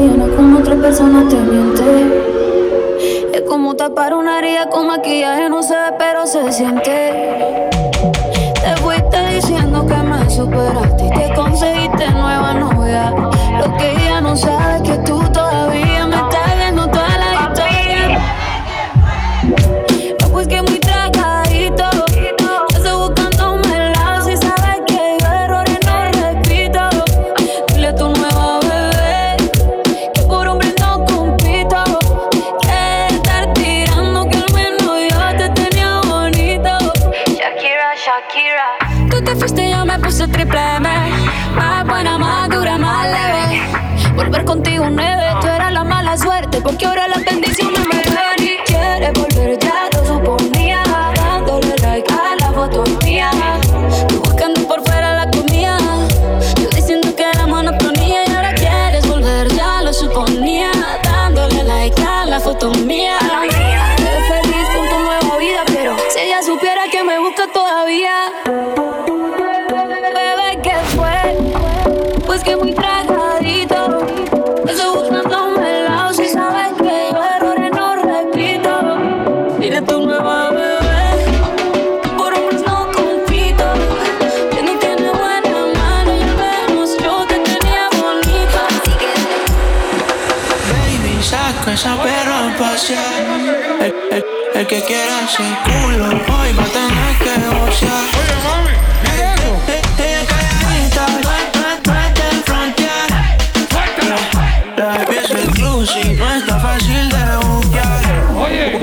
[0.00, 3.30] llena con otra persona te miente.
[3.32, 7.70] Es como tapar una herida con maquillaje, no se ve, pero se siente.
[8.62, 13.10] Te fuiste diciendo que me superaste y te conseguiste nueva novia.
[13.10, 14.53] Lo que ella no sabe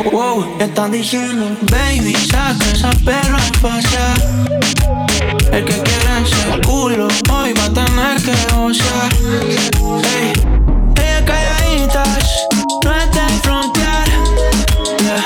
[0.09, 1.55] Wow, ¿qué están diciendo?
[1.69, 4.17] Baby, saca esa perra a pasear.
[5.51, 9.11] El que quiera ese culo, hoy va a tener que gocear.
[10.17, 10.33] Ey,
[10.95, 12.47] ella calladitas,
[12.83, 14.07] no es del frontear.
[14.99, 15.23] Yeah,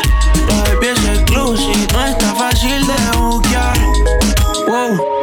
[0.48, 3.80] la pieza exclusive, no está fácil de buquear.
[4.68, 5.16] Wow.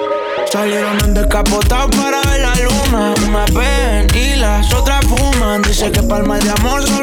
[0.50, 3.14] Salieron en descapotado para ver la luna.
[3.30, 5.60] Me ven y las otras fuman.
[5.62, 7.01] Dice que para el mal de amor una cura.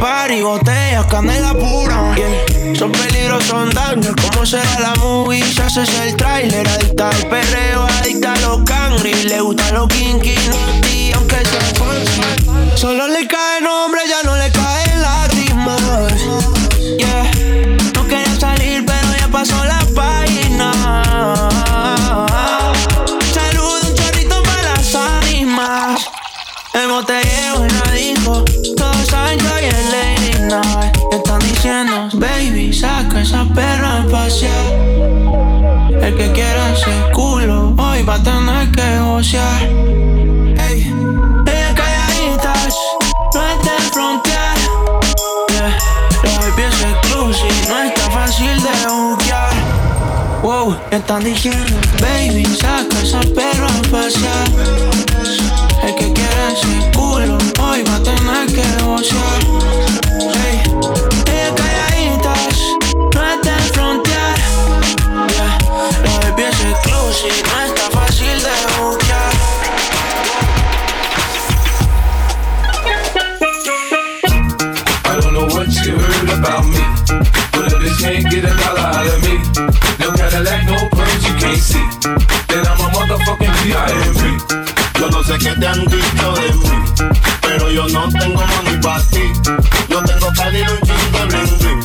[0.00, 2.14] Party, botellas, canela pura.
[2.74, 4.14] Son peligrosos, son daños.
[4.16, 5.44] ¿Cómo será la movie?
[5.44, 6.66] Si haces el trailer.
[6.66, 9.12] Adicta al perreo, adicta a los cangri.
[9.24, 12.22] Le gusta los kinky, naughty, aunque sea falso.
[12.76, 13.39] Solo le cae
[33.20, 34.66] esa perra a pasear.
[36.02, 39.62] El que quiera ese culo, hoy va a tener que gocear.
[39.62, 40.92] Ey,
[41.46, 42.74] ellas calladitas,
[43.34, 44.56] no es del frontear.
[45.50, 45.76] Yeah,
[46.24, 49.52] la baby es exclusive, no está fácil de buquear.
[50.42, 54.48] Wow, están diciendo, baby, saca esa perra a pasear.
[55.82, 59.49] El que quiera ese culo, hoy va a tener que gocear.
[78.00, 79.36] Can't get a dollar out of me,
[80.00, 81.90] no Cadillac, no perms you can't see.
[85.00, 86.84] Yo no sé qué te han dicho de mí,
[87.40, 89.32] pero yo no tengo money pa' ti.
[89.88, 91.80] Yo tengo y un chingo de bling.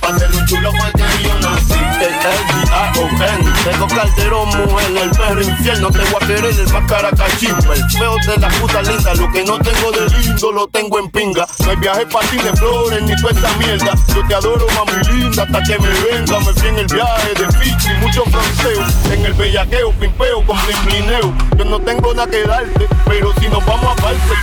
[0.00, 2.63] Pa' ser un chulo fue que yo nací.
[2.92, 5.90] Tengo caldero, mujer, el perro infierno.
[5.90, 7.10] Te voy a querer el más cara.
[7.10, 11.10] El feo de la puta linda, lo que no tengo de lindo lo tengo en
[11.10, 11.46] pinga.
[11.64, 13.94] No hay viaje para ti de flores ni toda esta mierda.
[14.14, 16.40] Yo te adoro, mami linda, hasta que me venga.
[16.40, 18.84] Me fui en el viaje de Fiji, mucho franceo.
[19.12, 21.34] En el bellaqueo, pimpeo, con blimblineo.
[21.56, 24.34] Yo no tengo nada que darte, pero si nos vamos aparte.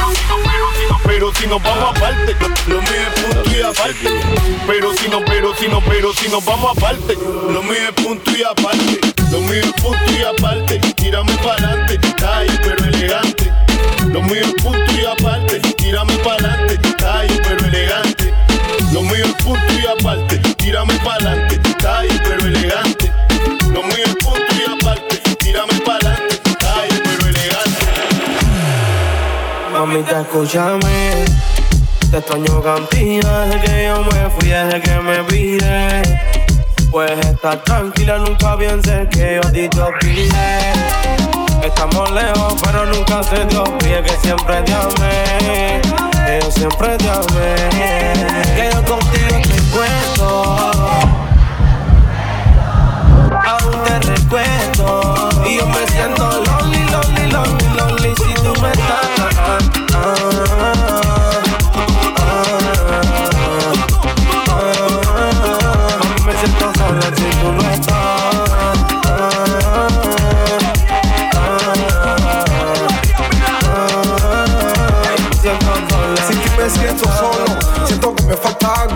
[1.04, 2.36] Pero si nos vamos aparte,
[2.68, 4.10] lo mío es punto y aparte.
[4.68, 6.72] Pero si no, pero si no, pero si nos vamos
[8.32, 9.00] punto y aparte.
[9.32, 10.80] Lo mío es punto y aparte.
[10.96, 13.52] Tírame pa'lante, detalle pero elegante.
[14.08, 15.60] Lo mío es punto y aparte.
[15.78, 18.34] Tírame pa'lante, detalle pero elegante.
[18.94, 20.38] Lo mío es punto y aparte.
[20.58, 23.12] Tírame pa'lante, detalle pero elegante.
[23.74, 25.18] Lo mío es punto y aparte.
[25.40, 27.86] Tírame pa'lante, detalle pero elegante.
[29.74, 31.26] Mamita, escúchame.
[32.12, 35.21] Te extraño cantidad desde que yo me fui, desde que me
[36.92, 40.74] Puedes estar tranquila, nunca pienses que yo te olvidé.
[41.64, 45.82] Estamos lejos, pero nunca se te olvide que siempre te amé.
[46.26, 47.56] Que siempre te amé.
[48.56, 50.56] Que yo contigo te cuento.
[53.48, 55.30] Aún te recuerdo.
[55.46, 59.81] Y yo me siento lonely, lonely, lonely, lonely si tú me estás.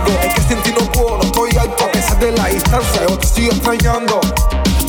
[0.06, 0.19] Algo.
[0.24, 3.02] Es que sin ti no puedo, no estoy alto a pesar de la distancia.
[3.07, 4.19] Yo te sigo extrañando.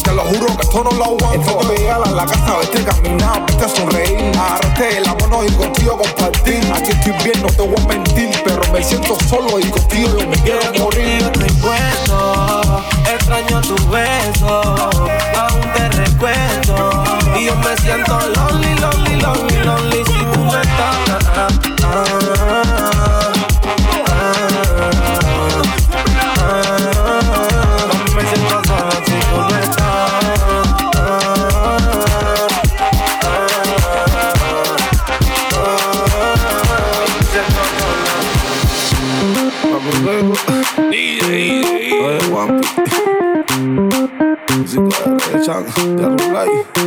[0.02, 1.58] Te lo juro que esto no lo aguanto.
[1.68, 5.98] Que llegar a la casa, verte caminar, verte sonreír, agarrarte de la mano y contigo
[5.98, 6.72] compartir.
[6.74, 10.28] Aquí estoy bien, no te voy a mentir, pero me siento solo y contigo yo
[10.28, 11.20] me quiero morir.
[11.20, 14.62] Yo te recuerdo, extraño tu beso,
[15.36, 17.04] aún te recuerdo.
[17.38, 20.96] Y yo me siento lonely, lonely, lonely, lonely si tú no estás.
[21.08, 22.04] Ah, ah,
[22.50, 22.55] ah.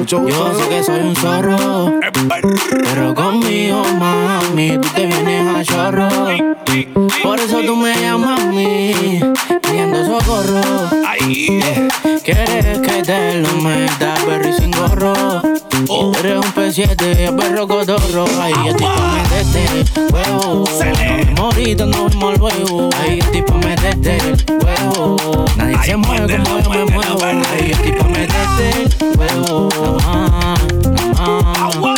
[0.05, 0.25] Yo
[0.55, 1.99] sé que soy un zorro,
[2.69, 6.09] pero conmigo, mami, tú te vienes a chorro.
[7.23, 9.19] Por eso tú me llamas a mí,
[9.61, 10.89] pidiendo socorro.
[12.23, 15.58] Quieres que te lo meta, perro y sin gorro.
[15.87, 18.25] Eres un P7, perro cotorro.
[18.41, 19.63] Ay, yo estoy pa' meterte,
[20.11, 20.63] huevo.
[21.35, 22.89] No morita, no vemos luego.
[22.99, 24.17] Ay, yo estoy pa' meterte,
[24.63, 25.45] huevo.
[25.55, 27.19] Nadie se mueve como yo me muevo.
[27.23, 29.69] Ay, yo estoy pa' meterte, huevo.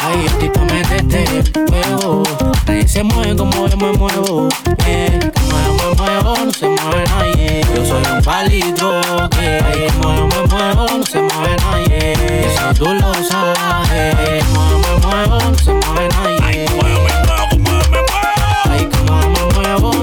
[0.04, 1.26] Ay, yo estoy pa' meterte,
[1.72, 2.24] huevo.
[2.68, 4.50] Nadie se mueve como yo me muevo.
[4.86, 5.58] Eh, como
[6.02, 7.62] muevo, no se mueve nadie.
[7.76, 12.14] Yo soy un palito que como yo me muevo, no se mueve nadie.
[12.46, 14.44] Eso tú lo sabes.
[14.46, 16.40] Como yo me muevo, no se mueve nadie.
[16.44, 17.82] Ay, como yo me muevo, no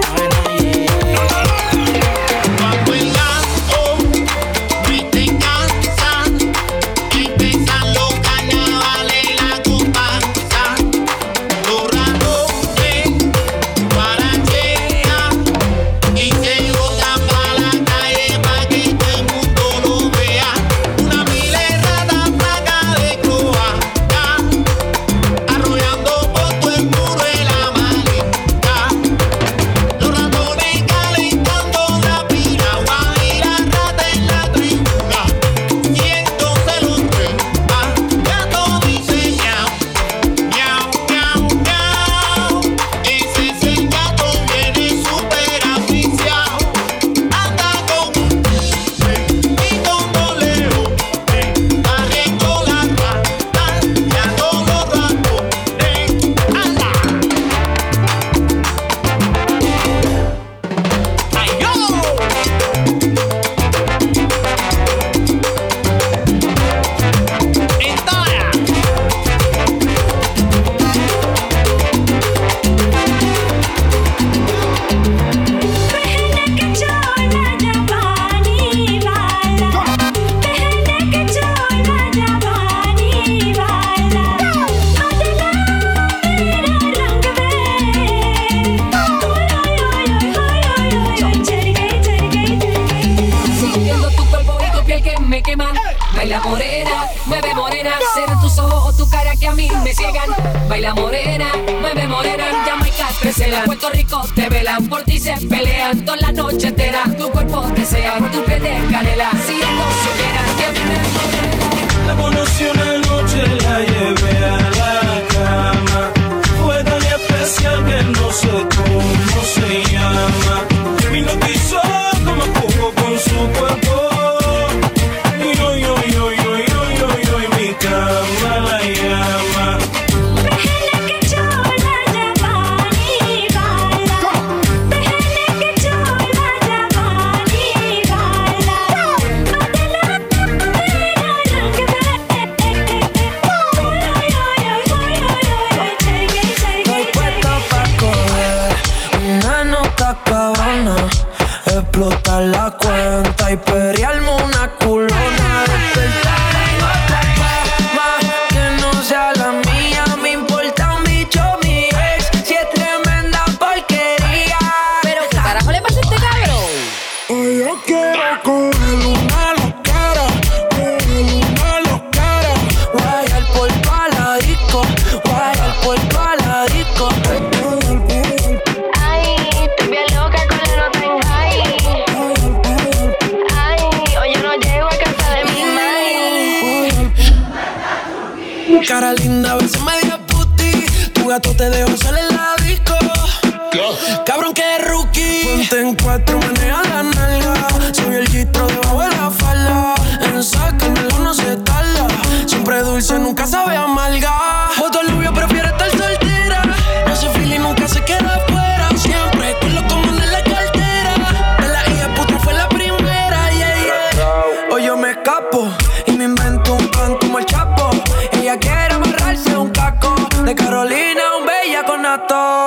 [222.27, 222.58] gato.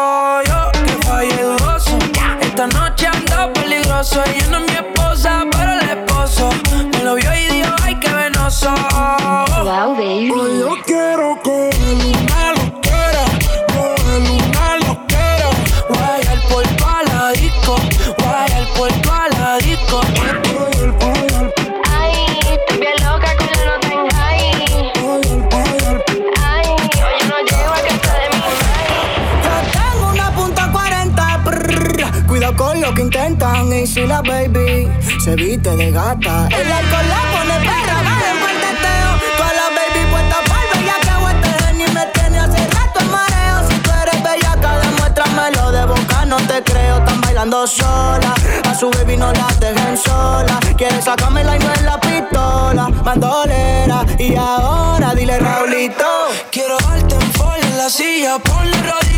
[35.23, 36.49] se viste de gata.
[36.49, 39.11] El alcohol la pone perra, vale por el teteo.
[39.37, 43.11] Toda la baby puesta por bella que este genio y me tiene hace rato en
[43.13, 43.69] mareo.
[43.69, 46.99] Si tú eres bellaca, demuéstramelo de boca, no te creo.
[46.99, 48.35] Están bailando sola,
[48.69, 50.59] a su baby no la dejen sola.
[50.77, 54.05] Quiere sacarme la y no es la pistola, bandolera.
[54.19, 56.05] Y ahora dile Raulito,
[56.51, 59.12] quiero darte en en la silla, ponle rodillas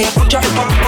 [0.00, 0.87] Escucha el pop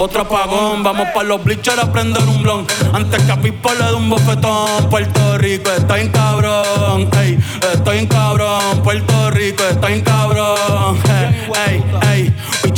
[0.00, 0.82] otro apagón.
[0.82, 2.66] Vamos para los bleachers a prender un blon.
[2.92, 4.88] Antes que a Pipo le dé un bofetón.
[4.90, 7.08] Puerto Rico está en cabrón.
[7.20, 7.38] Ey,
[7.72, 8.82] estoy en cabrón.
[8.82, 10.98] Puerto Rico está en cabrón.
[11.04, 12.27] Ey, ey, ey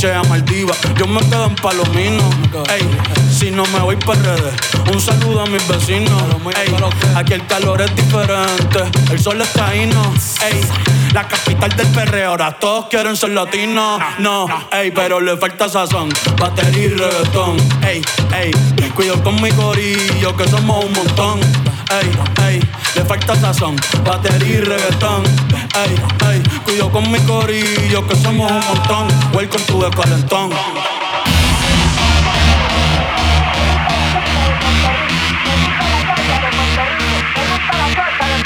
[0.00, 0.72] pichea Maldiva.
[0.96, 2.22] Yo me quedo en Palomino.
[2.70, 2.88] Ey,
[3.30, 4.54] si no me voy para redes,
[4.90, 6.22] un saludo a mis vecinos.
[7.14, 10.02] Aquí el calor es diferente, el sol está ahí, no.
[10.42, 10.60] Ey,
[11.12, 14.00] la capital del perreo, ahora todos quieren ser latinos.
[14.18, 17.56] No, ey, pero le falta sazón, batería y reggaetón.
[17.86, 18.00] Ey,
[18.40, 18.50] ey,
[18.94, 21.40] cuido con mi corillo que somos un montón.
[21.90, 22.08] Ey,
[22.46, 22.60] ey,
[22.94, 25.24] le falta sazón, batería y reggaetón.
[25.74, 25.96] Ey,
[26.30, 29.08] ey, cuido con mi corillo que somos un montón.
[29.34, 30.50] Welcome to the calentón.
[30.50, 30.56] Me
[37.48, 38.36] gusta la chocha de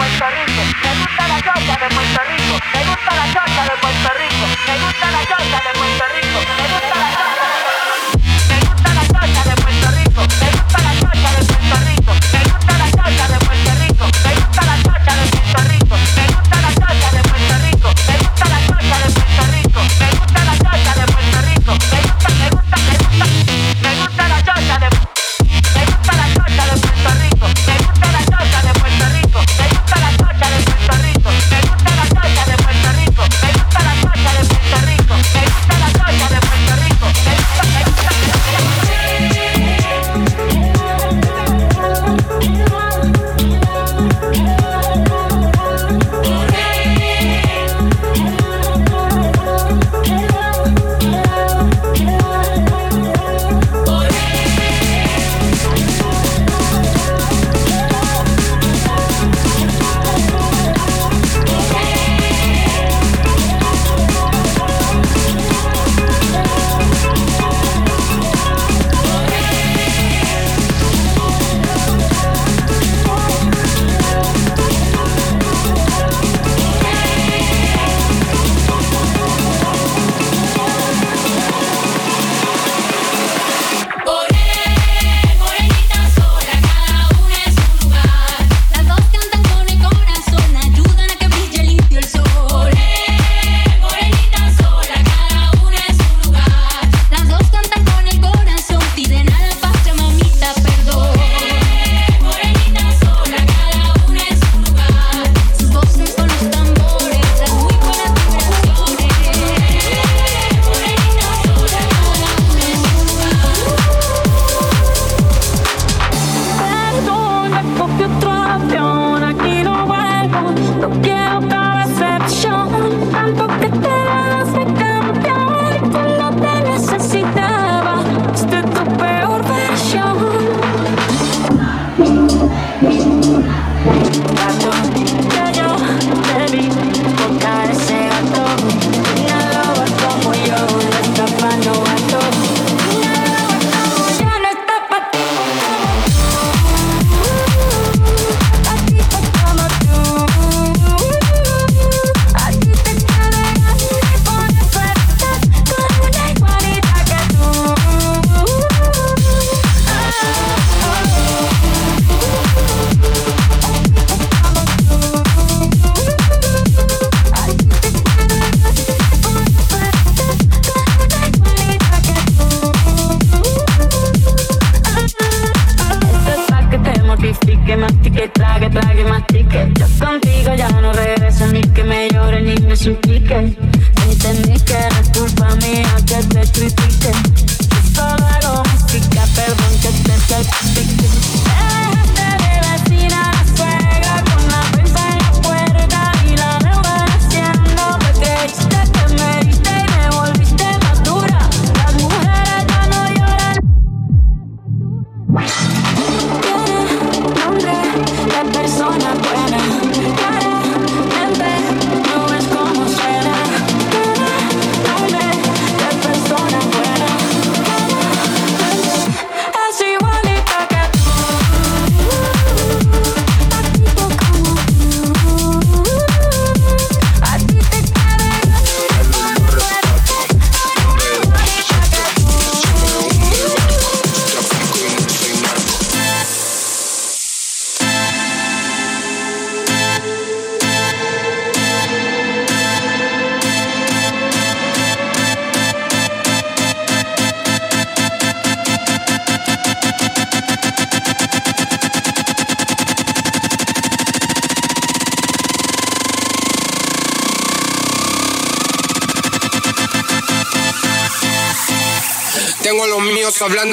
[3.76, 7.33] Puerto Rico, me gusta la chocha de Puerto Rico, me gusta, me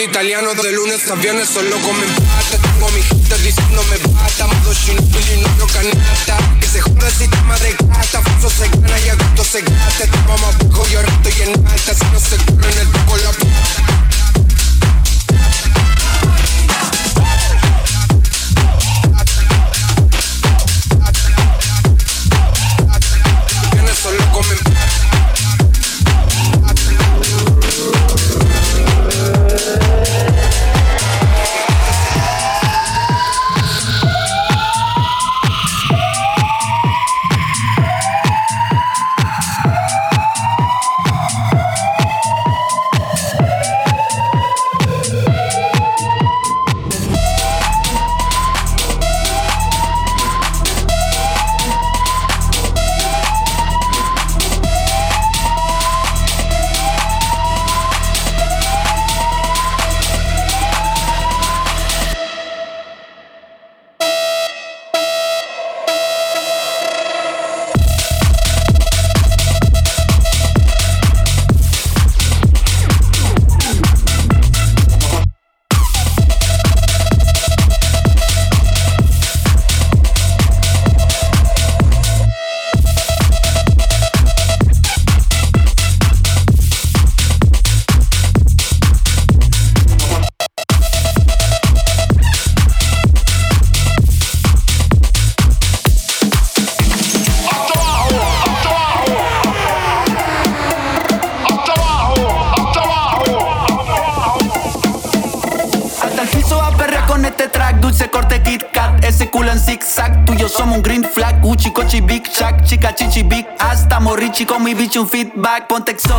[0.03, 2.57] italiano de lunes a viernes solo comen pata.
[2.61, 4.71] Tengo a mi gente diciéndome bata, modo
[5.11, 6.37] pili, no canasta.
[6.59, 10.05] Que se joda el sistema de gata, falso se gana y a gusto se gasta.
[10.05, 12.60] Te vamos bajo y ahora estoy en alta, si no se corre
[114.99, 116.10] un feedback Ponte exótica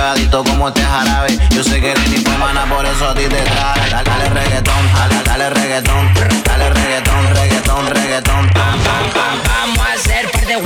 [0.00, 1.38] grabadito como este jarabe.
[1.50, 3.90] Yo sé que eres mi hermana, por eso a ti te trae.
[3.90, 6.14] Dale, dale reggaetón, dale, dale reggaetón.
[6.44, 8.48] Dale reggaetón, reggaetón, reggaetón.
[8.50, 9.36] Pam, pam, pam.
[9.46, 10.56] Vamos a hacer par de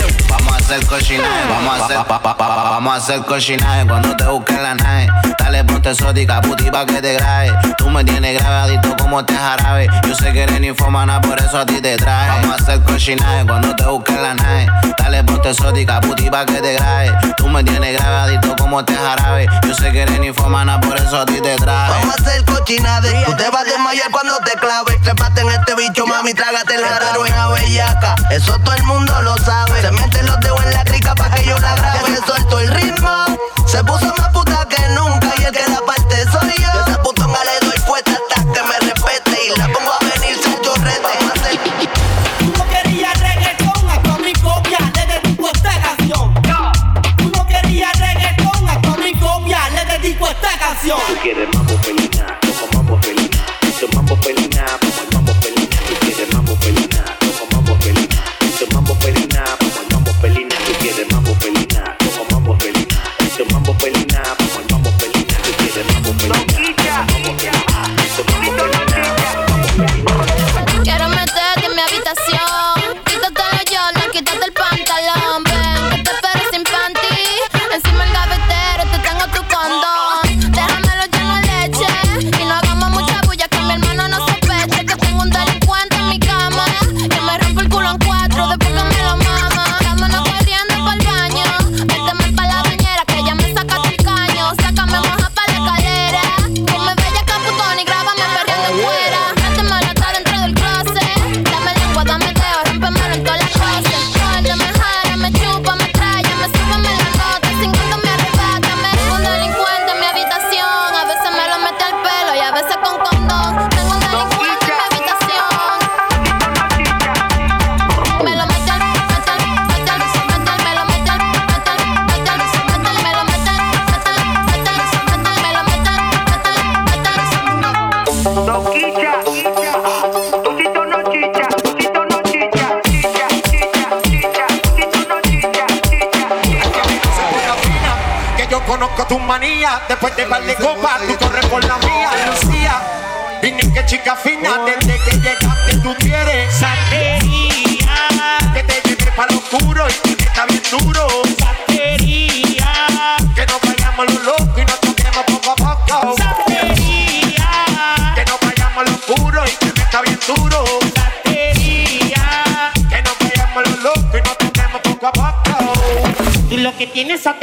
[0.74, 4.24] hacer cochinaje, vamos a hacer, pa, pa, pa, pa, vamos a hacer cochinaje cuando te
[4.24, 5.08] busquen la nave.
[5.38, 7.52] Dale ponte exótica, puti pa' que te grabe.
[7.78, 9.88] Tú me tienes grabadito como este jarabe.
[10.06, 12.28] Yo sé que eres ninfomana, por eso a ti te trae.
[12.28, 14.66] Vamos a hacer cochinaje cuando te busquen la nave.
[14.98, 17.12] Dale ponte exótica, puti pa' que te grabe.
[17.36, 19.46] Tú me tienes grabadito como este jarabe.
[19.66, 21.90] Yo sé que eres ninfomana, por eso a ti te trae.
[21.90, 23.24] Vamos a hacer cochinade.
[23.26, 24.98] Tú te vas a desmayar cuando te clave.
[25.04, 27.18] Trépate en este bicho, mami, trágate el jarabe.
[27.18, 28.16] una bellaca.
[28.30, 29.82] Eso todo el mundo lo sabe.
[29.82, 32.16] Se meten los dedos en la crica pa' que yo la grabe.
[32.16, 33.26] Se soltó el ritmo.
[33.66, 35.32] Se puso más puta que nunca.
[35.38, 36.70] Y el que la parte soy yo.
[36.74, 39.38] Yo esa putonga le doy fuerte hasta que me respete.
[39.46, 41.58] Y la pongo a venir sin hacer
[42.38, 46.34] Tú no querías reggaetón, acá mi copia, le dedico esta canción.
[47.16, 50.98] Tú no querías reggaetón, acá mi copia, le dedico esta canción.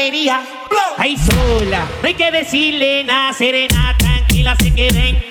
[0.02, 0.42] batería.
[0.98, 5.31] Ahí sola, no hay que decirle nada, serena, tranquila, se queden.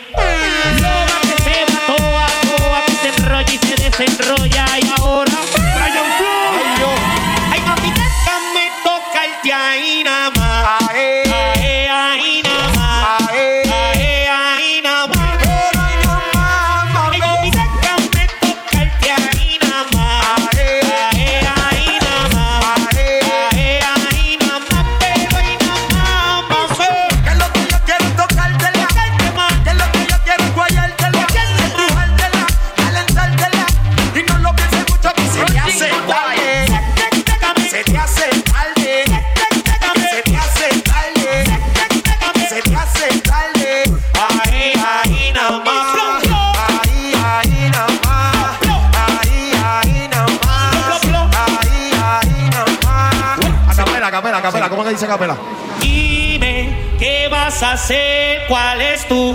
[58.50, 59.32] cuál es tu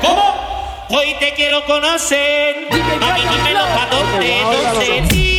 [0.00, 0.34] ¿Cómo?
[0.90, 5.31] Hoy te quiero conocer, a mí dímelo pa' dónde, entonces.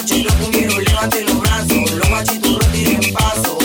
[0.00, 3.59] noche los cumbieros levanten los brazos, los guachitos no tiren paso.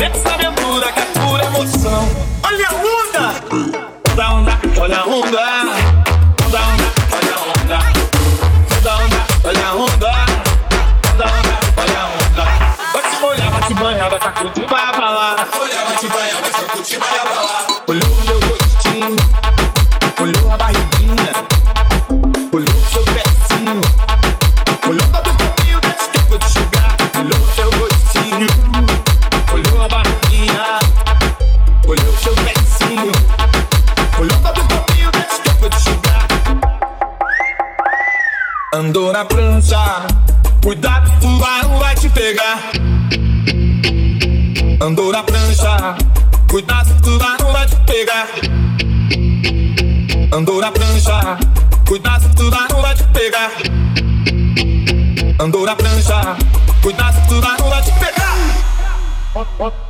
[0.00, 0.39] next time.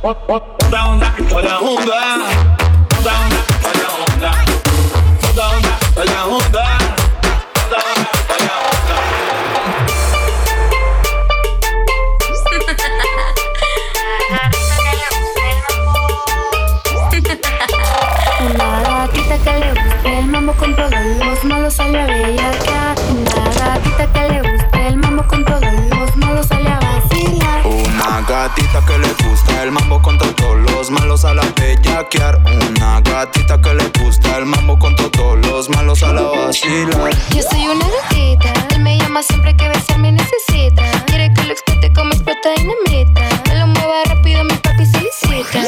[0.03, 2.40] 我我我不想再坐在后排
[33.31, 37.11] gatita que le gusta el mambo con todos los malos a la vacilar.
[37.33, 40.83] Yo soy una gatita, él me llama siempre que besar me necesita.
[41.05, 43.21] Quiere que lo explote como explota dinamita.
[43.43, 45.59] Que lo mueva rápido, mi papi solicita.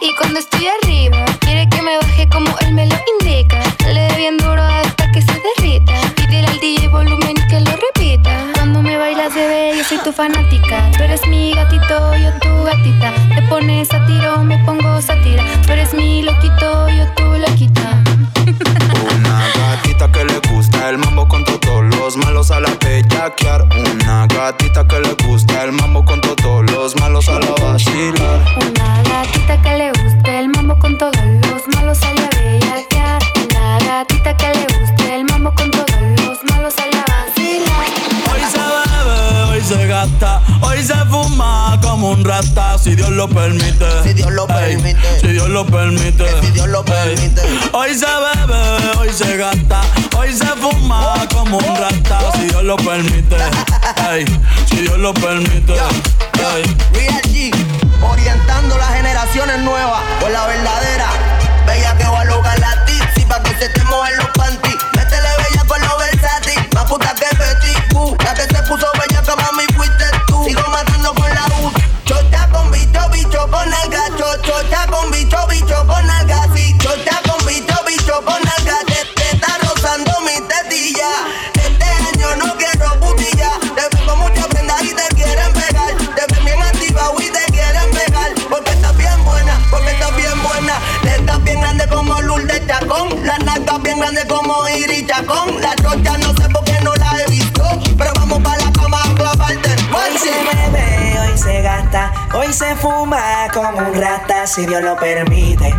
[0.00, 3.58] Y cuando estoy arriba, quiere que me baje como él me lo indica.
[3.86, 5.94] Le dé bien duro hasta que se derrita.
[6.16, 8.36] Pídele al DJ volumen que lo repita.
[8.54, 10.90] Cuando me bailas, bebé, yo soy tu fanática.
[10.96, 13.12] Tú eres mi gatito, yo tu gatita.
[13.34, 15.44] Te pones a tiro, me pongo sátira.
[15.66, 16.41] Tú eres mi loquito,
[23.22, 23.62] bellaquear.
[23.62, 28.40] Una gatita que le gusta el mambo con todos los malos a la vacilar.
[28.56, 33.22] Una gatita que le gusta el mambo con todos los malos a bellaquear.
[33.36, 37.86] Una gatita que le gusta el mambo con todos los malos a vacilar.
[38.32, 43.28] Hoy se bebe, hoy se gasta, hoy se fuma como un rata, si Dios lo
[43.28, 43.86] permite.
[44.02, 45.20] Si Dios lo permite.
[45.20, 46.24] Si Dios lo permite.
[46.40, 47.42] Si Dios lo permite.
[47.72, 49.82] Hoy se bebe, hoy se gasta,
[50.16, 53.36] hoy se fuma como un rata, si Dios lo permite.
[54.10, 54.24] Ey,
[54.66, 55.72] si Dios lo permite.
[55.74, 56.76] Ey.
[56.92, 57.52] Real G,
[58.02, 61.08] orientando las generaciones nuevas por la verdadera.
[61.66, 64.76] Bella que va a lograr la tipsy pa' que se te mojen los panties.
[64.94, 68.16] Métele bella con lo versátil, más puta que Betty Boo.
[68.24, 70.44] La que se puso bella que mami fuiste tú.
[70.44, 71.72] Sigo matando con la U.
[72.04, 73.91] Chota con bicho, bicho con nalga.
[94.02, 95.60] Grande como Iri Chacón.
[95.60, 97.62] La chocha no sé por qué no la he visto.
[97.96, 99.70] Pero vamos para la cama a clavarte.
[99.94, 104.96] Hoy se bebe, hoy se gasta, hoy se fuma como un rata, si Dios lo
[104.96, 105.74] permite.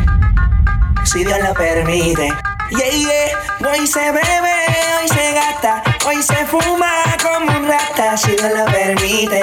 [1.04, 2.34] Si Dios lo permite.
[2.70, 3.70] Yeah, yeah.
[3.70, 4.56] Hoy se bebe,
[5.00, 9.42] hoy se gasta, hoy se fuma como un rata, si Dios lo permite.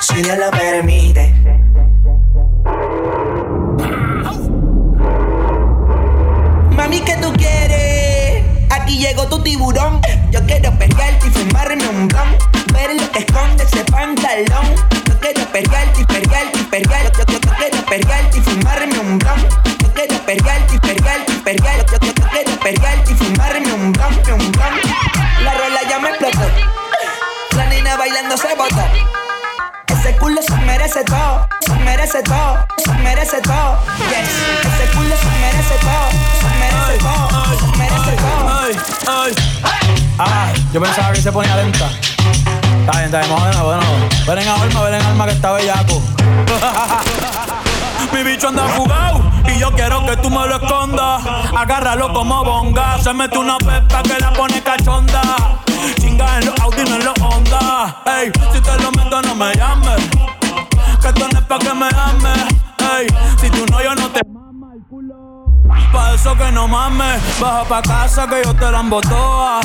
[0.00, 1.61] Si Dios lo permite.
[6.82, 8.42] Mami, ¿qué tú quieres?
[8.68, 10.00] Aquí llegó tu tiburón.
[10.32, 12.36] Yo quiero pelearte y fumarme un blon.
[12.72, 14.66] Ver lo que esconde ese pantalón.
[15.06, 17.18] Yo quiero pelearte y pelearte y pelearte.
[17.18, 19.48] Yo, yo, yo quiero y fumarme un blon.
[19.78, 21.92] Yo quiero pelearte y pelearte y pelearte.
[21.92, 24.74] Yo, yo, yo quiero y fumarme un blon, un blon.
[25.44, 26.50] La rola ya me explotó.
[27.56, 28.82] La nena bailando se botó.
[30.22, 33.76] Culo se merece todo, se merece todo, se merece todo.
[34.08, 34.28] Yes,
[34.60, 38.60] ese culo se merece todo, se merece todo, se merece todo.
[38.60, 38.76] Ay,
[39.08, 39.34] ay.
[40.20, 41.90] Ah, yo pensaba que se ponía lenta.
[41.90, 43.82] Está bien, está bien, bueno, bueno.
[44.28, 46.00] Ven en alma, ven en alma que está bellaco.
[48.12, 51.22] Mi bicho anda fugado y yo quiero que tú me lo escondas.
[51.56, 52.98] Agárralo como bonga.
[52.98, 55.22] Se mete una pepa que la pone cachonda.
[56.00, 58.02] Chinga en los Audi, no en los Honda.
[58.06, 60.08] Ey, si te lo meto, no me llames.
[61.00, 62.44] Que esto no es pa' que me ames.
[62.98, 63.06] Ey,
[63.40, 64.20] si tú no, yo no te
[65.92, 69.60] Pa' eso que no mames, baja pa' casa que yo te la embotoa.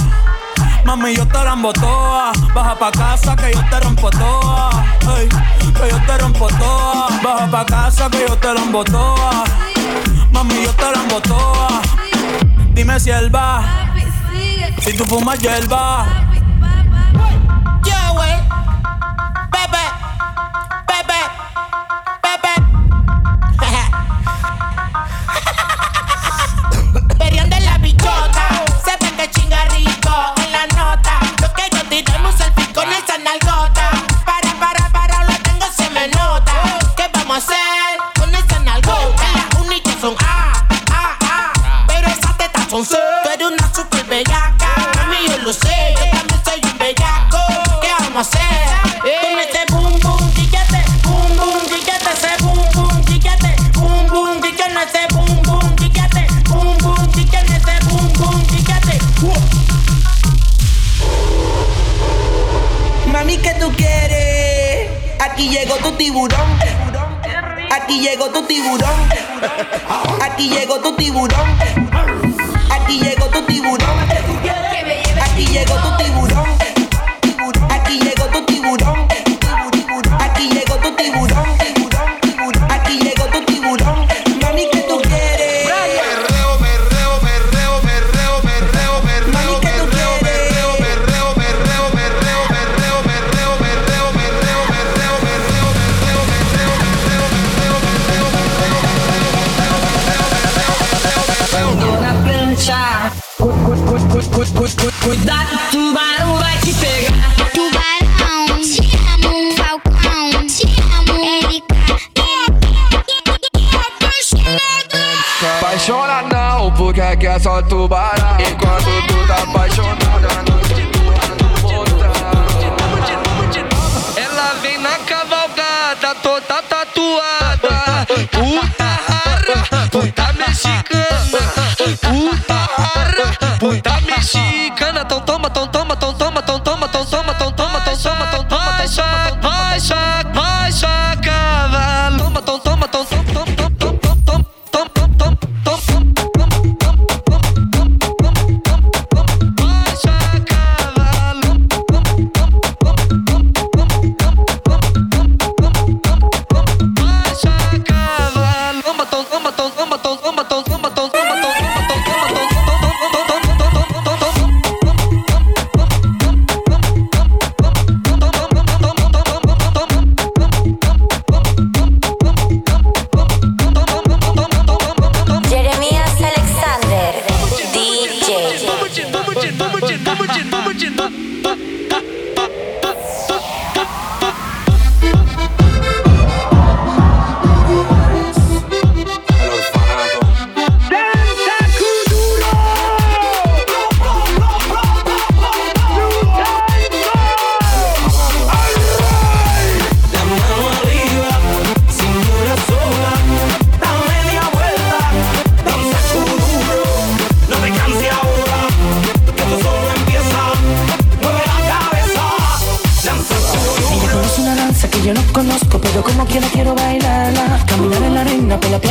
[0.88, 2.32] Mami, yo te la embotoa.
[2.56, 4.70] Baja pa' casa que yo te rompo toa.
[5.18, 7.10] Ey, que yo te rompo toa.
[7.22, 9.44] Baja pa' casa que yo te la embotoa.
[10.32, 11.82] Mami, yo te la toda.
[12.74, 13.66] Dime si él va.
[14.80, 16.06] Si tú fumas hierba.
[17.84, 18.38] Yo, wey.
[19.52, 19.97] Pepe.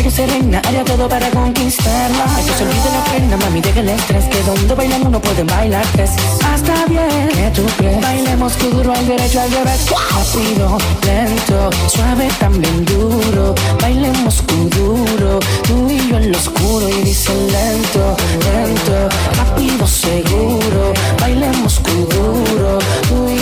[0.06, 2.24] Playa serena, haría todo para conquistarla.
[2.44, 5.84] Que se olvide la pena, mami, deja el estrés, que donde bailan uno puede bailar
[5.92, 6.10] tres.
[6.52, 8.00] Hasta bien, que tú crees.
[8.00, 13.54] Bailemos duro al derecho, al revés, rápido, lento, suave, también duro.
[13.80, 20.92] Bailemos duro, tú y yo en lo oscuro y dice lento, lento, rápido, seguro.
[21.20, 22.78] Bailemos duro,
[23.08, 23.35] tú y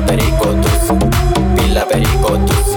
[0.00, 0.56] pila perico
[1.56, 2.76] pila perico tusi.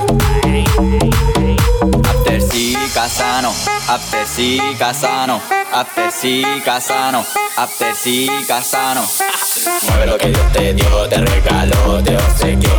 [2.03, 3.53] After sí, Casano,
[3.87, 7.25] after sí, Casano, after sí, Casano,
[7.57, 9.03] after sí, Casano.
[9.83, 12.71] Mueve lo que Dios te dio, te regaló, te obsequió.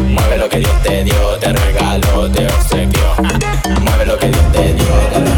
[0.00, 3.14] Mueve lo que Dios te dio, te regaló, te obsequió.
[3.80, 5.33] Mueve lo que Dios te dio, te regaló,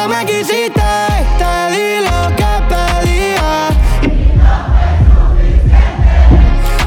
[0.00, 0.82] nunca me quisiste.
[1.38, 3.68] Te di lo que pedía.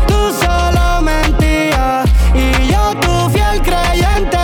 [0.07, 4.38] Tú solo mentías y yo tu fiel creyente.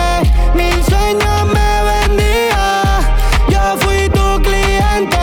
[0.54, 3.00] Mil sueños me vendía.
[3.48, 5.18] Yo fui tu cliente.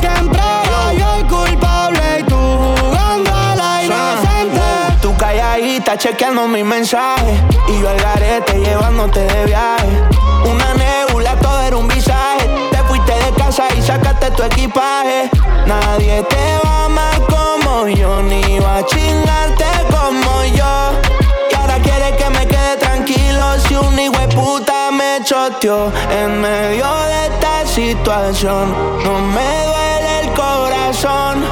[0.00, 2.36] Siempre era yo el culpable y tú
[2.80, 4.60] jugando a la inocente.
[5.00, 10.11] Tú calladita chequeando mis mensajes y yo al garete llevándote de viaje.
[14.32, 15.30] Tu equipaje.
[15.66, 20.92] Nadie te va a como yo, ni va a chingarte como yo.
[21.50, 26.40] Y ahora quieres que me quede tranquilo si un hijo de puta me choteó en
[26.40, 28.74] medio de esta situación.
[29.04, 31.44] No me duele el corazón,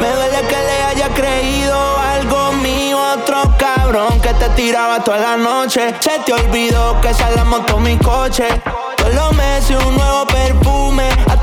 [0.00, 5.36] me duele que le haya creído algo mío, otro cabrón que te tiraba toda la
[5.36, 5.94] noche.
[6.00, 8.48] Se te olvidó que esa la montó mi coche.
[8.96, 10.26] Todos los meses un nuevo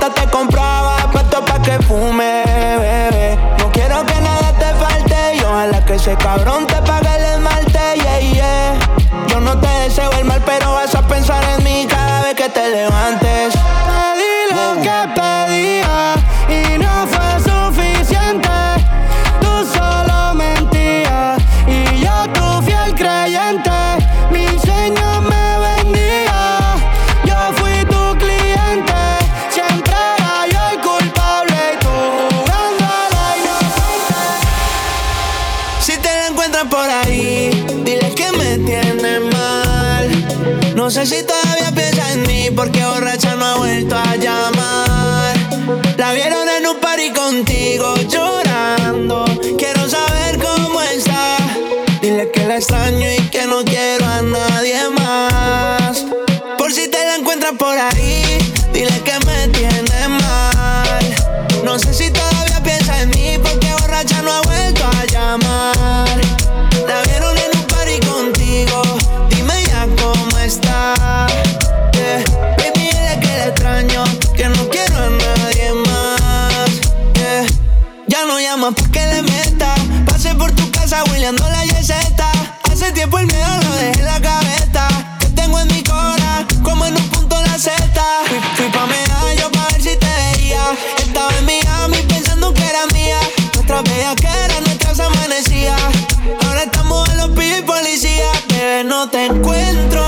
[0.07, 3.37] hasta te compraba puesto pa' que fume, bebé.
[3.59, 7.79] No quiero que nada te falte y ojalá que ese cabrón te pague el esmalte,
[7.95, 8.79] yeah, yeah.
[9.27, 12.49] Yo no te deseo el mal, pero vas a pensar en mí cada vez que
[12.49, 13.53] te levantes.
[13.53, 16.15] Pedí lo que pedía
[16.49, 18.49] y no fue suficiente.
[19.41, 23.96] Tú solo mentías y yo tu fiel creyente.
[40.87, 44.56] No sé si todavía piensa en mí porque borracha no ha vuelto a llamar.
[99.09, 100.03] Te encuentro.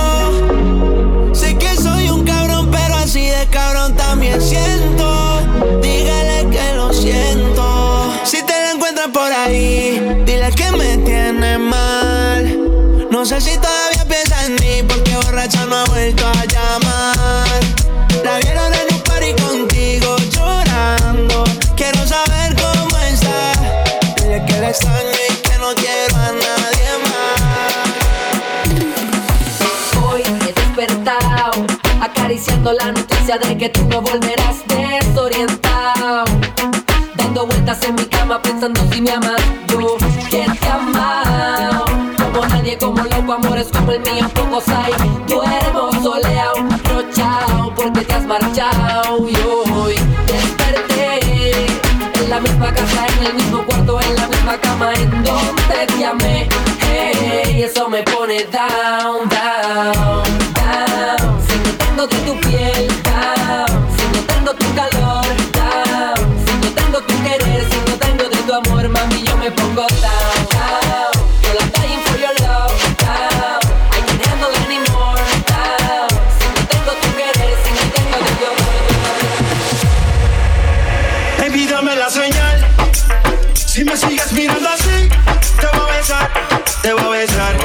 [1.33, 5.41] Sé que soy un cabrón, pero así de cabrón también siento.
[5.81, 8.11] Dígale que lo siento.
[8.23, 12.59] Si te la encuentras por ahí, dile que me tiene mal.
[13.11, 17.59] No sé si todavía piensa en mí, porque borracha no ha vuelto a llamar.
[18.23, 21.43] La vieron en un party contigo llorando.
[21.75, 23.53] Quiero saber cómo está.
[24.21, 26.18] Dile que la extraño y que no quiero
[32.65, 36.25] la noticia de que tú no volverás desorientado.
[37.15, 39.97] Dando vueltas en mi cama pensando si me amas, yo
[40.29, 41.85] que te amado.
[42.17, 44.93] Como nadie, como loco, amores como el mío, pocos hay.
[45.27, 49.27] Duermo soleado, rochao, porque te has marchado.
[49.27, 49.95] Y hoy
[50.27, 51.65] desperté
[52.21, 56.05] en la misma casa, en el mismo cuarto, en la misma cama, en donde te
[56.05, 56.49] amé.
[56.81, 60.18] Hey, eso me pone down, down.
[61.99, 63.67] Si no tengo de tu piel, down.
[63.97, 66.15] Si no tengo tu calor, down.
[66.45, 69.85] Si no tengo tu querer, si no tengo de tu amor, mami, yo me pongo
[69.99, 71.11] down, down.
[71.41, 73.59] Girl, I'm dying for your love, down.
[73.91, 75.19] I can't handle anymore,
[75.51, 76.09] down.
[76.39, 78.79] Si no tengo tu querer, si no tengo de tu amor.
[81.39, 82.65] Baby, dame la señal.
[83.55, 85.09] Si me sigues mirando así,
[85.59, 86.31] te voy a besar,
[86.81, 87.55] te voy a besar.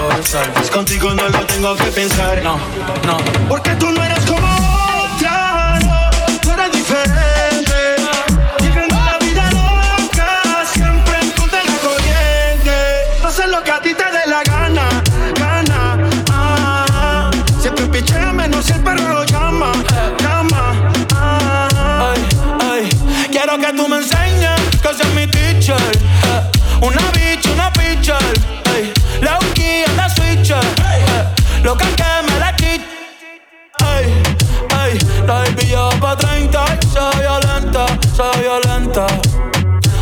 [0.60, 2.42] Es contigo no lo tengo que pensar.
[2.42, 2.58] No,
[3.06, 3.18] no.
[3.48, 4.13] Porque tú no eres
[38.14, 39.06] se violenta.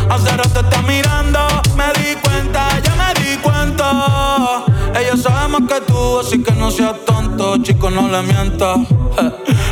[0.09, 1.39] Hace rato está mirando,
[1.75, 4.63] me di cuenta, ya me di cuenta.
[4.99, 8.77] Ella sabe más que tú, así que no seas tonto, chico, no le mientas.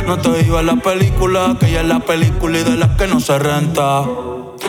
[0.06, 3.20] No te digo la película, que ella es la película y de las que no
[3.20, 4.04] se renta.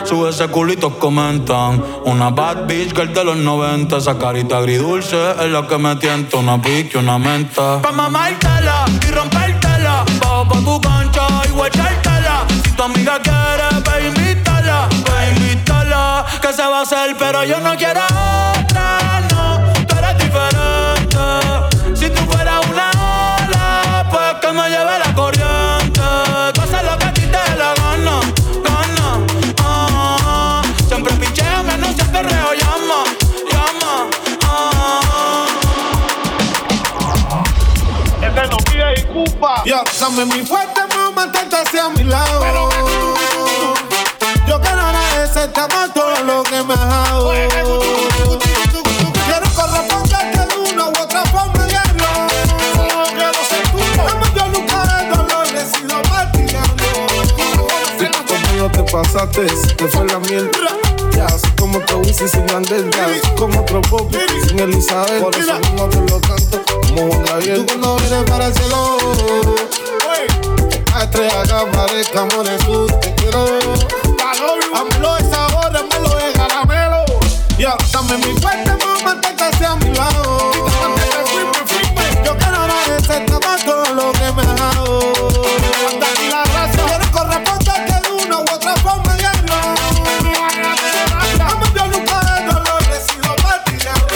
[0.04, 1.82] Sube ese culito, comentan.
[2.04, 3.96] Una bad bitch girl de los 90.
[3.96, 6.36] Esa carita agridulce es la que me tienta.
[6.36, 7.80] Una pique, una menta.
[7.80, 10.04] Pa' mamártela y rompértela.
[10.20, 12.46] Bajo pa' tu cancha y guachártela.
[12.64, 13.63] Si tu amiga quiere,
[16.44, 19.62] Que se va a hacer, pero yo no quiero otra, no.
[19.86, 21.16] Tú eres diferente.
[21.96, 26.02] Si tú fueras una ola, pues que me lleve la corriente.
[26.52, 28.20] Tú haces lo que a ti te la gana,
[28.62, 29.26] gana.
[29.62, 33.04] Ah, siempre picheame, no sé perreo, llama,
[33.50, 34.10] llama.
[34.42, 35.46] Ah.
[38.20, 39.62] Es que no pide disculpa.
[39.64, 42.40] Yo, dame mi fuerte, me mantente hacia mi lado.
[42.40, 42.68] Quiero
[45.36, 47.32] amor todo lo que me has dado.
[49.26, 52.04] Quiero corresponderte de una u otra forma, diablo.
[53.14, 54.04] Quiero ser tuyo.
[54.06, 56.84] Dame yo nunca el dolor, he sido martillando.
[58.28, 60.50] Conmigo te pasaste, te fue la miel.
[61.58, 65.20] Como te Wisin sin así como otro Poppy sin Elizabeth.
[65.20, 67.66] Por eso mismo te lo canto como Juan Gabriel.
[67.66, 68.98] Tú cuando vienes para el cielo,
[70.94, 73.44] a estrella que aparezca, amores, tú te quiero.
[73.44, 75.23] De
[77.64, 80.52] Ya, dame mi fuerte, me mantente hacia mi lado.
[82.22, 84.98] Yo quiero agradecerte más todo lo que me has dado.
[86.86, 89.54] Quiero corresponderte de una u otra forma, diablo.
[91.40, 94.06] Amo yo nunca el dolor, he sido martillado.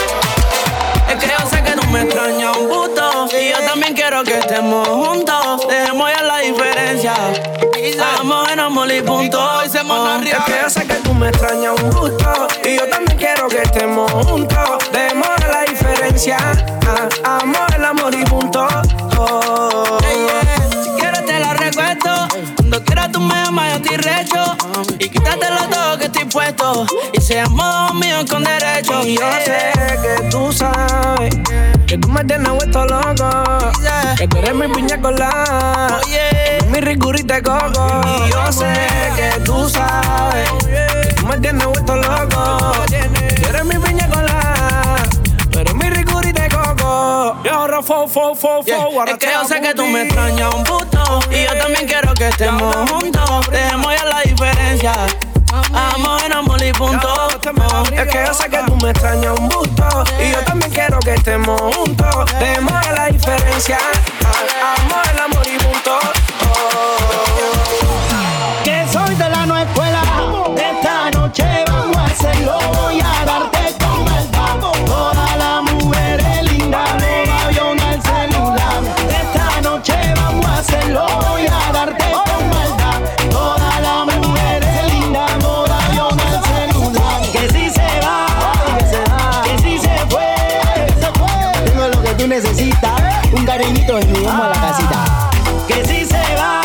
[1.08, 3.28] Es que yo sé que tú me extrañas un gusto.
[3.32, 5.66] Y yo también quiero que estemos juntos.
[5.66, 7.14] Dejemos ya la diferencia.
[7.78, 9.40] Estamos en amor y punto.
[9.40, 12.07] Oh, Es que yo sé que tú me extrañas un gusto
[13.48, 14.78] que estemos juntos.
[14.92, 16.36] Ya la diferencia.
[17.24, 18.66] Ah, Amor, el amor y punto.
[19.16, 19.98] Oh.
[20.82, 22.28] Si quieres te la recuesto.
[22.56, 24.56] Cuando quieras tú me llamas, yo estoy recho.
[24.98, 26.86] Y quítatelo todo que estoy puesto.
[27.12, 29.02] Y seamos míos con derecho.
[29.04, 29.72] Y yo sé
[30.02, 31.34] que tú sabes
[31.88, 33.30] Que tú me tienes vuelto loco.
[34.18, 35.98] Que tú eres mi piña colada.
[36.70, 38.02] Mi rigurita de coco.
[38.04, 38.74] Y yo sé
[39.16, 42.72] que tú sabes Que tú me tienes vuelto loco.
[42.86, 44.96] Tú eres mi piña colada.
[45.58, 47.40] Eres mi rigurita de coco.
[47.42, 50.64] Yo ahorro fo, fo, fo, fo Es que yo sé que tú me extrañas un
[50.64, 53.50] puto Y yo también quiero que estemos juntos.
[53.50, 54.92] Dejemos ya la diferencia
[55.72, 57.08] Amor en amor y punto.
[57.92, 61.14] Es que yo sé que tú me extrañas un busto Y yo también quiero que
[61.14, 62.32] estemos juntos.
[62.38, 63.78] Dejemos ya la diferencia.
[64.78, 66.17] Amor en amor y punto
[92.28, 93.00] Necesitas.
[93.32, 95.30] Un cariñito y nos vamos a la casita.
[95.66, 96.60] Que si se va,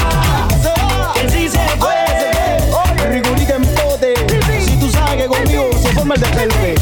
[1.13, 3.07] que si se fue.
[3.09, 4.13] Rigurita en pote.
[4.59, 6.75] Si tú sabes que conmigo se forma el despelote.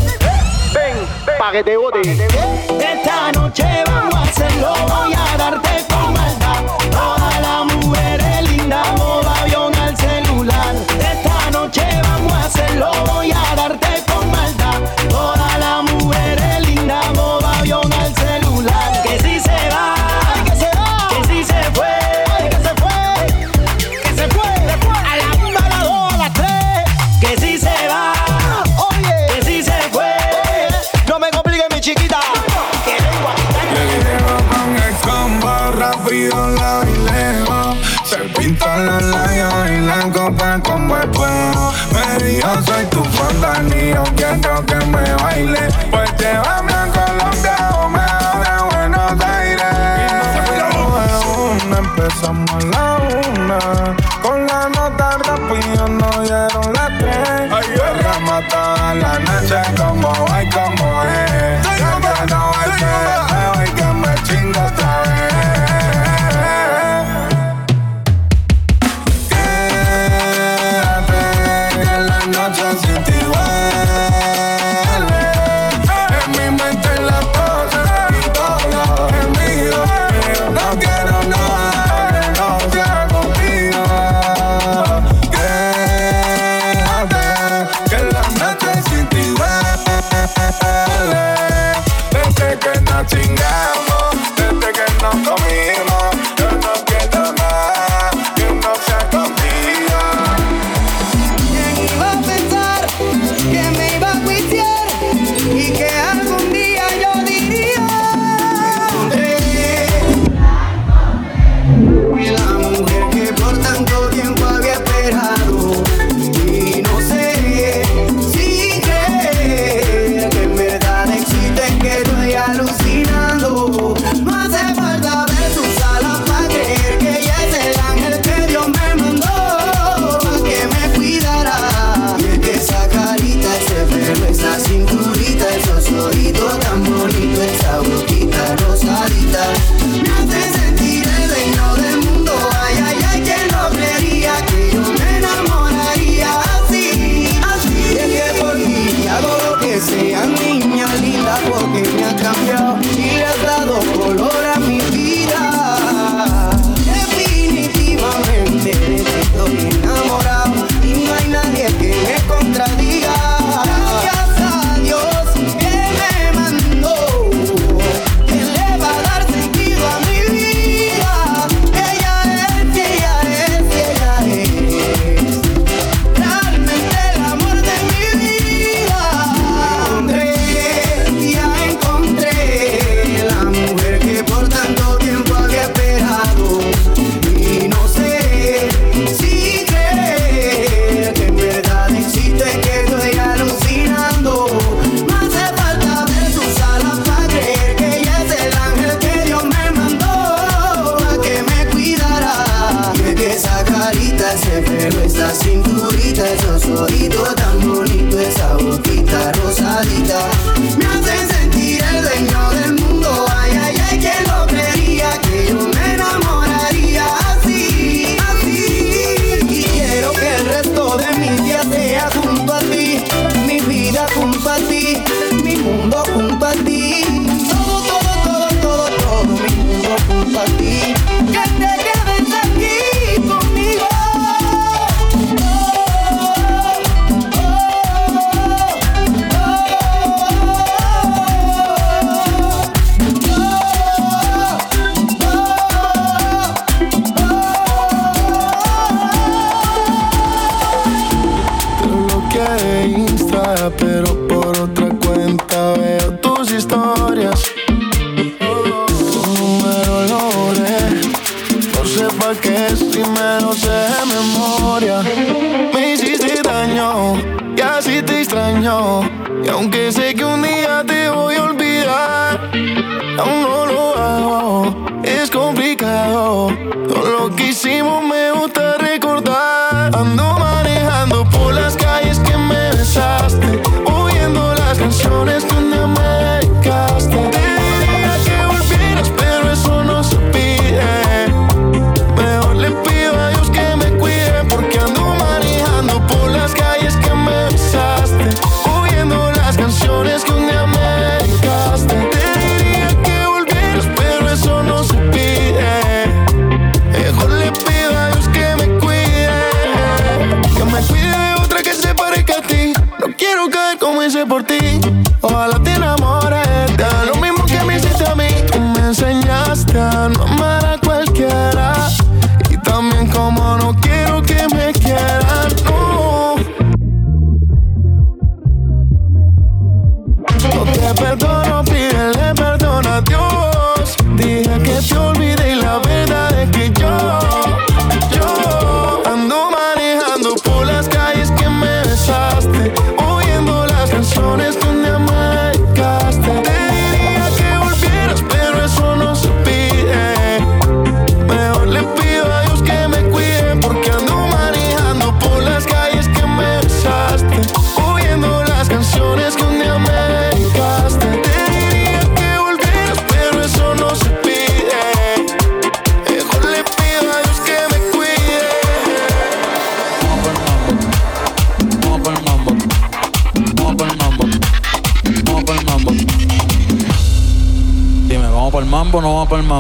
[0.74, 2.02] Ven, pa' que te bote.
[2.02, 4.74] Esta noche vamos a hacerlo.
[4.88, 6.64] Voy a darte con maldad.
[6.90, 10.76] Todas las mujeres lindas, modo avión al celular.
[11.00, 12.92] Esta noche vamos a hacerlo.
[13.06, 13.41] Voy a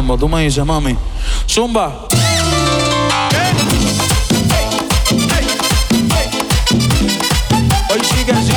[0.02, 0.95] Tú me dices, mami.
[1.47, 2.08] Zumba.
[7.89, 8.52] Hoy sí que sí.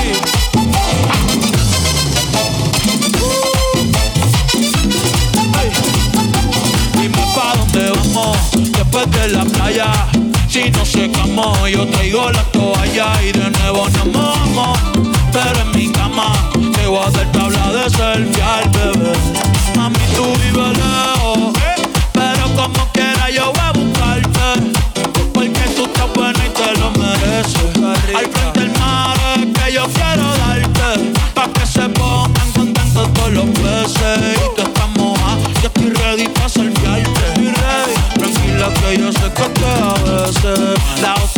[8.72, 9.92] después de la playa.
[10.48, 14.78] Si no se camó, yo traigo la toalla y de nuevo nos mojamos.
[15.30, 16.32] Pero en mi cama
[16.74, 18.93] te voy a hacer tabla de selfie al bebé.
[28.16, 31.12] Al frente del mar que yo quiero darte.
[31.34, 34.36] Pa' que se pongan contentos todos los peces.
[34.36, 37.10] Y tú estás mojada, yo estoy ready pa' salpiarte.
[38.14, 41.33] Tranquila que yo sé que te a veces.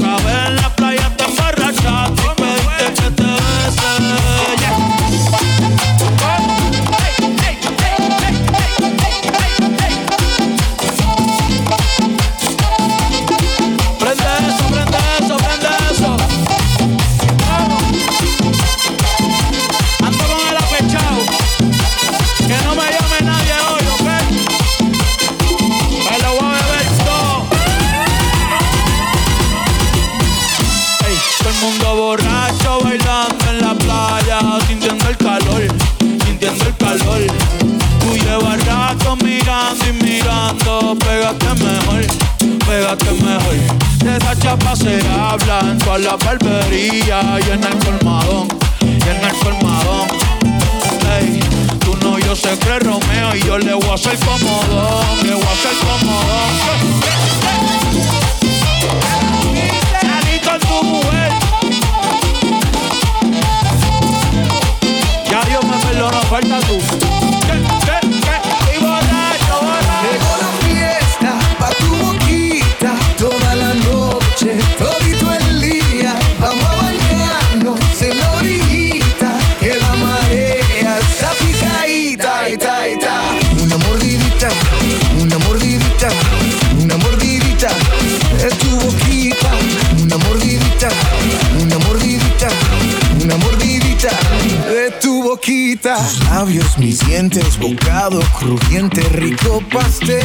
[95.47, 100.21] Tus labios, mis dientes, bocado crujiente, rico pastel.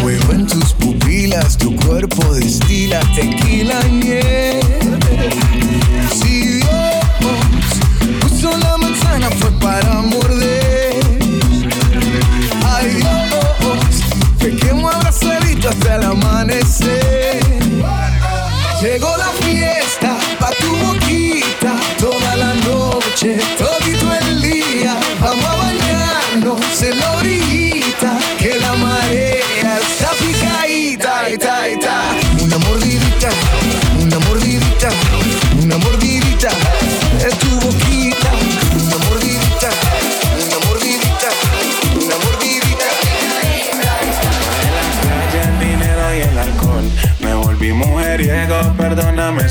[0.00, 4.60] Fuego en tus pupilas, tu cuerpo destila tequila y miel.
[6.20, 6.68] Si Dios
[8.22, 10.96] puso la manzana fue para morder.
[12.64, 14.02] Ay Dios,
[14.40, 17.40] te quemo abrazadito hasta el amanecer.
[18.82, 19.28] Llegó la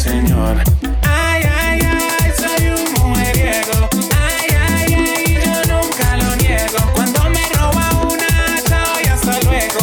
[0.05, 0.57] señor.
[1.01, 3.89] Ay, ay, ay, soy un mujeriego.
[4.23, 6.79] Ay, ay, ay, yo nunca lo niego.
[6.93, 9.81] Cuando me roba una, chao y hasta luego.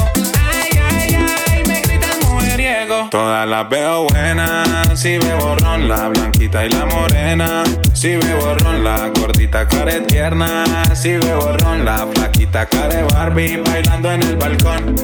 [0.53, 1.17] Ay, ay,
[1.51, 3.09] ay, me gritan mujeriego.
[3.11, 7.65] Todas las veo buenas, si veo ron, la blanquita y la morena.
[7.93, 10.65] Si veo ron, la gordita care tierna.
[10.95, 14.95] Si veo ron, la flaquita care Barbie bailando en el balcón.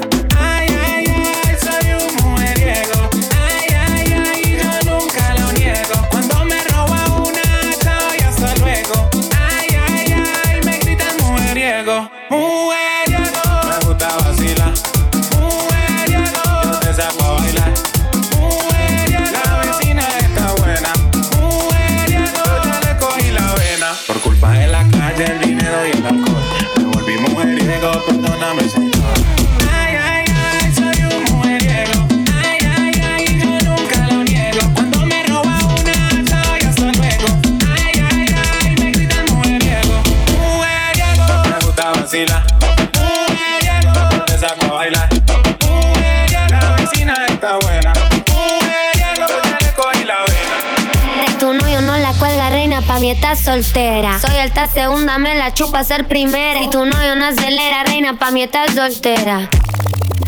[53.36, 54.18] Soltera.
[54.20, 56.60] Soy alta segunda, me la chupa ser primera.
[56.60, 59.48] Si tu novio no acelera, reina, pa' mí estás soltera.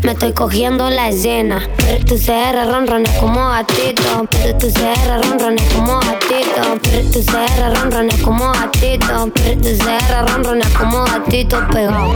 [0.03, 1.61] Me estoy cogiendo la escena.
[1.77, 4.27] Pero tu CR ronrones como gatito.
[4.31, 6.79] Pero tu CR ronrones como gatito.
[6.81, 9.31] Pero tu CR ronrones como gatito.
[9.35, 12.13] Pero tu CR ronrones como gatito pegado.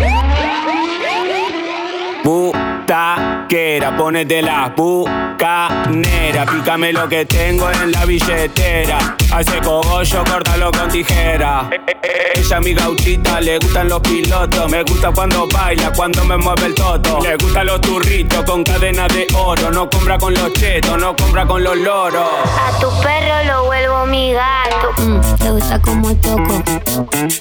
[3.45, 6.45] Butaquera, ponete la bucanera.
[6.45, 9.15] Pícame lo que tengo en la billetera.
[9.31, 11.69] Hace cogollo, córtalo con tijera.
[11.71, 14.71] Eh, eh, eh, Ella mi gauchita, le gustan los pilotos.
[14.71, 17.19] Me gusta cuando baila, cuando me mueve el toto.
[17.21, 19.69] Le gustan los turritos con cadena de oro.
[19.71, 22.27] No compra con los chetos, no compra con los loros.
[22.67, 25.01] A tu perro lo vuelvo mi gato.
[25.01, 26.63] Mm, te gusta como toco.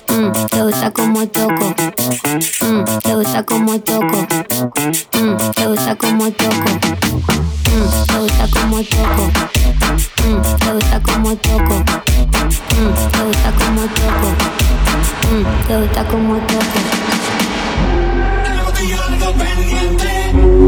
[0.09, 1.75] Mm, te gusta como toco.
[2.61, 4.27] Mm, te gusta como toco.
[5.85, 6.55] Gusta como toco.
[7.69, 9.25] Mm, te gusta como toco.
[10.25, 11.77] Mm, te gusta como toco.
[12.73, 14.29] Mm, te gusta como toco.
[15.31, 16.79] Mm, te gusta como toco.
[20.33, 20.64] Conmigo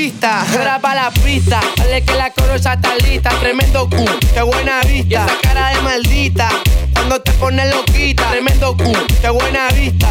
[0.00, 1.60] ahora para la pista.
[1.76, 3.96] Dale que la corosa está lista, tremendo Q,
[4.32, 5.26] qué buena vista.
[5.26, 6.48] Y cara de maldita,
[6.94, 8.84] cuando te pones loquita, tremendo Q,
[9.20, 10.08] qué buena vista.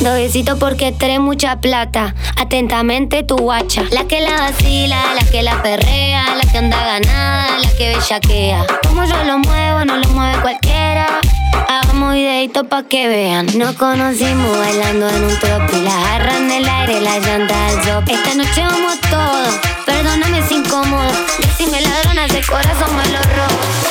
[0.00, 3.84] Dovecito porque trae mucha plata, atentamente tu guacha.
[3.90, 8.64] La que la vacila, la que la perrea, la que anda ganada, la que bellaquea.
[8.88, 11.06] Como yo lo muevo, no lo mueve cualquiera.
[11.68, 13.46] Hagamos videito pa' que vean.
[13.58, 17.49] Nos conocimos bailando en un tropi, las jarras en el aire, la llanta
[18.10, 21.12] esta noche vamos todo, perdóname si incómodo.
[21.38, 23.89] Decime ladrona, ese corazón me lo robo.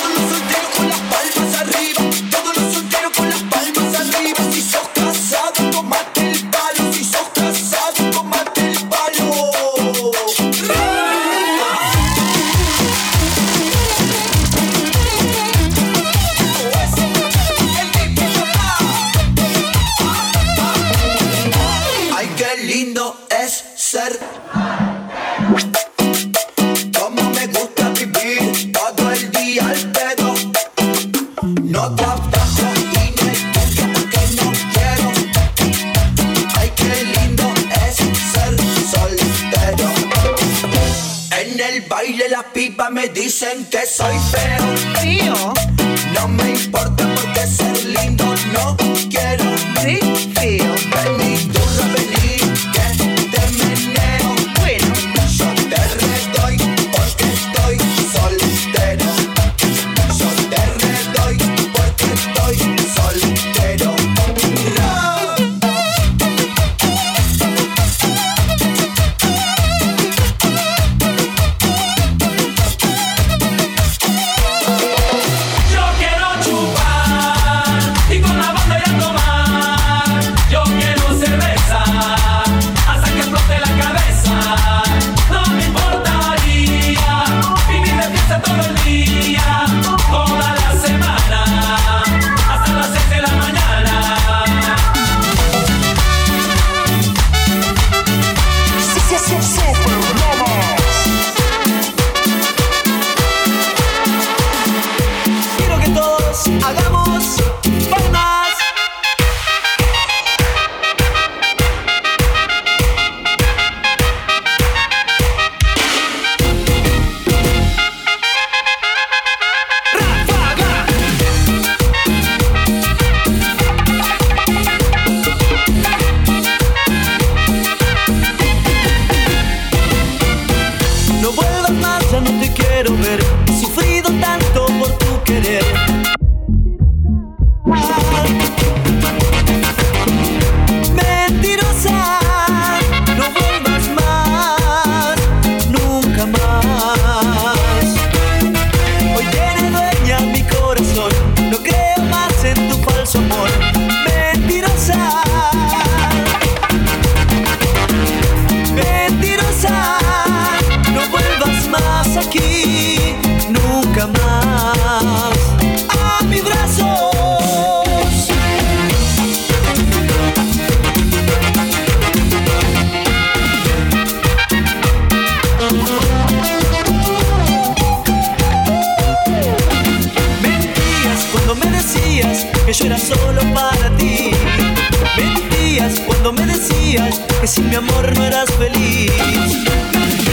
[187.49, 189.11] sin mi amor no eras feliz.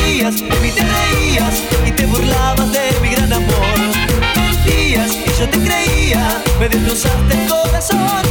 [0.04, 3.78] Días de mí te reías y te burlabas de mi gran amor.
[4.66, 8.25] Días y yo te creía, me destrozaste el corazón.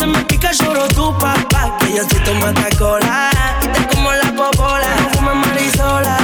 [0.00, 1.76] Se me pica, lloro tu papá.
[1.80, 3.30] Que yo soy tu matacola.
[3.62, 4.88] Y te como la popola.
[5.02, 6.16] No fumes marisola,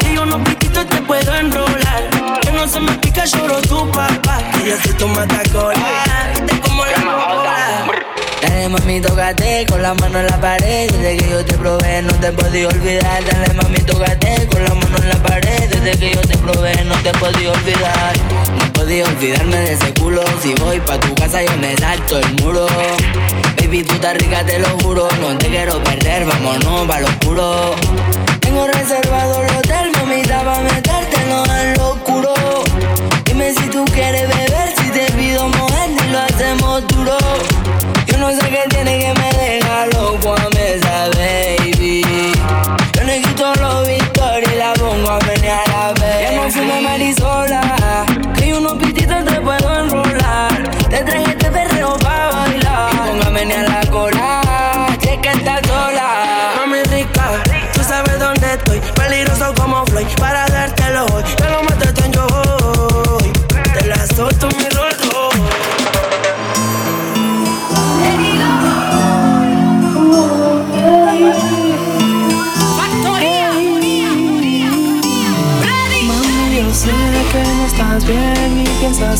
[0.00, 2.02] que yo no pitito te puedo enrolar.
[2.42, 4.38] Que no se me pica, lloro tu papá.
[4.54, 5.95] Que yo soy tu matacola.
[8.86, 10.90] Mami, tócate con la mano en la pared.
[10.90, 13.24] Desde que yo te probé no te podía olvidar.
[13.24, 15.68] Dale mami, tócate con la mano en la pared.
[15.68, 18.16] Desde que yo te probé no te podía olvidar.
[18.58, 20.22] No podía olvidarme de ese culo.
[20.40, 22.66] Si voy pa' tu casa yo me salto el muro.
[23.60, 25.08] Baby, tú estás rica, te lo juro.
[25.20, 27.74] No te quiero perder, vámonos pa' lo oscuro.
[28.40, 32.34] Tengo reservado el hotel, mamita, pa' metértelo en lo oscuro
[33.24, 37.55] Dime si tú quieres beber, si te pido mover y lo hacemos duro
[38.26, 42.02] no sé qué tiene que me deja loco a esa baby.
[42.94, 46.22] Yo no quito los victorias y la pongo a menear a ver.
[46.22, 48.04] Ya no fume marisola,
[48.36, 50.70] que unos pititos te puedo enrolar.
[50.90, 52.94] Te traje este perreo pa' bailar.
[52.94, 54.42] Y pongo a menear la cola,
[55.02, 56.54] es que estás sola.
[56.56, 57.30] Mami rica,
[57.74, 58.80] tú sabes dónde estoy.
[58.96, 60.45] Peligroso como Floyd, para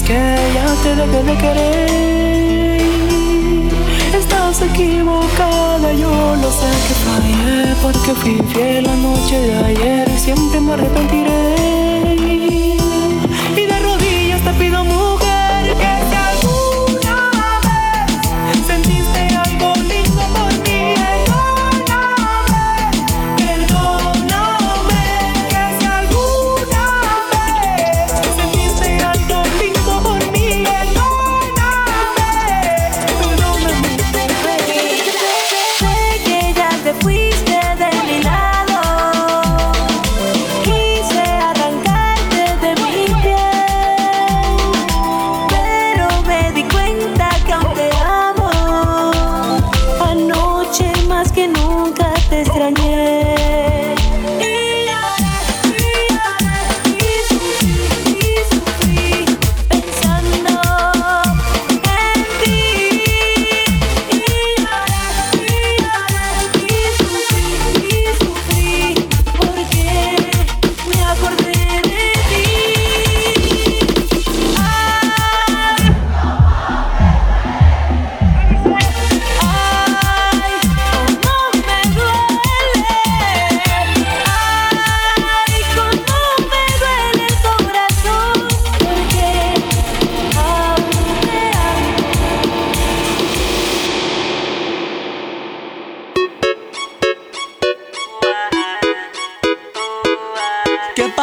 [0.06, 2.80] que ya te dejé de querer.
[4.14, 10.60] Estás equivocada, yo lo sé que fallé porque fui fiel la noche de ayer siempre
[10.60, 11.85] me arrepentiré.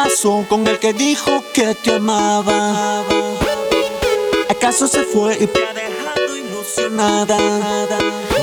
[0.04, 3.02] Pasó con el que dijo que te amaba?
[4.50, 7.38] ¿Acaso se fue y te ha dejado ilusionada?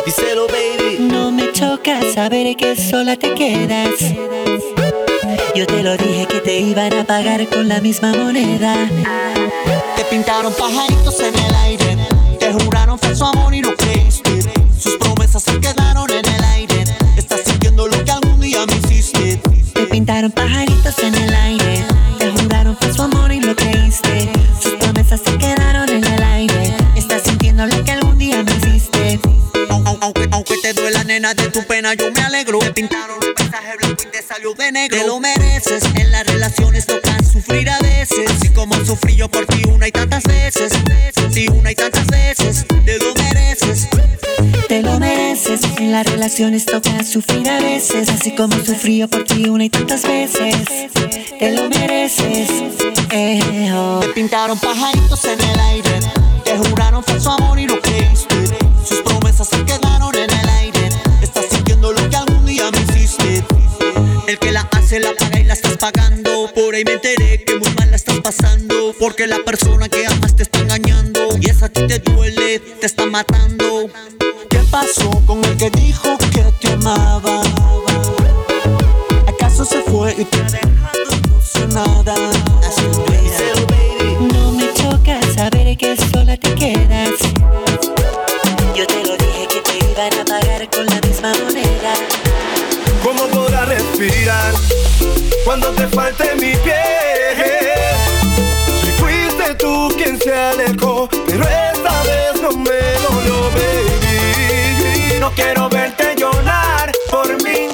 [0.04, 0.98] Díselo, baby.
[1.00, 4.00] No me choca saber que sola te quedas.
[5.54, 8.90] Yo te lo dije que te iban a pagar con la misma moneda.
[9.96, 11.98] Te pintaron pajaritos en el aire,
[12.40, 14.40] te juraron falso amor y no creíste.
[14.80, 16.86] Sus promesas se quedaron en el aire.
[17.18, 19.40] Estás sintiendo lo que algún día me hiciste.
[19.74, 21.20] Te pintaron pajaritos en el aire.
[34.82, 34.99] Negro.
[34.99, 35.84] Te lo mereces.
[35.95, 38.30] En las relaciones tocan sufrir a veces.
[38.44, 40.74] Y como sufrí yo por ti una y tantas veces.
[41.53, 42.66] Una y tantas veces.
[42.86, 43.88] Te lo mereces.
[44.68, 45.62] Te lo mereces.
[45.78, 48.10] En las relaciones toca sufrir a veces.
[48.10, 50.56] Así como sufrí yo por ti una y tantas veces.
[51.40, 52.49] Te lo mereces.
[53.12, 53.99] Eh, oh.
[54.02, 55.99] Te pintaron pajaritos en el aire.
[56.44, 58.70] Te juraron falso amor y no creíste.
[64.92, 66.52] se la paga y la estás pagando.
[66.54, 68.94] Por ahí me enteré que muy mal la estás pasando.
[69.00, 71.30] Porque la persona que amas te está engañando.
[71.40, 73.90] Y esa a ti te duele, te está matando.
[74.50, 77.42] ¿Qué pasó con el que dijo que te amaba?
[79.28, 82.16] ¿Acaso se fue y te ha dejado nada?
[82.68, 82.84] Así
[84.20, 87.18] no me choca saber que sola te quedas.
[88.76, 91.94] Yo te lo dije que te iban a pagar con la misma moneda.
[93.04, 93.26] ¿Cómo
[93.66, 94.81] respirar?
[95.52, 97.36] cuando te falte mi piel.
[98.82, 105.19] Si fuiste tú quien se alejó, pero esta vez no me dolió, baby.
[105.19, 107.68] No quiero verte llorar por mí.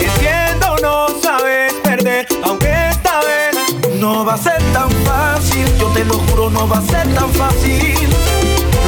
[0.00, 3.54] Entiendo, no sabes perder, aunque esta vez
[4.00, 5.66] no va a ser tan fácil.
[5.78, 8.08] Yo te lo juro, no va a ser tan fácil.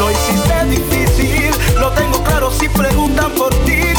[0.00, 3.91] Lo hiciste difícil, lo tengo claro si preguntan por ti.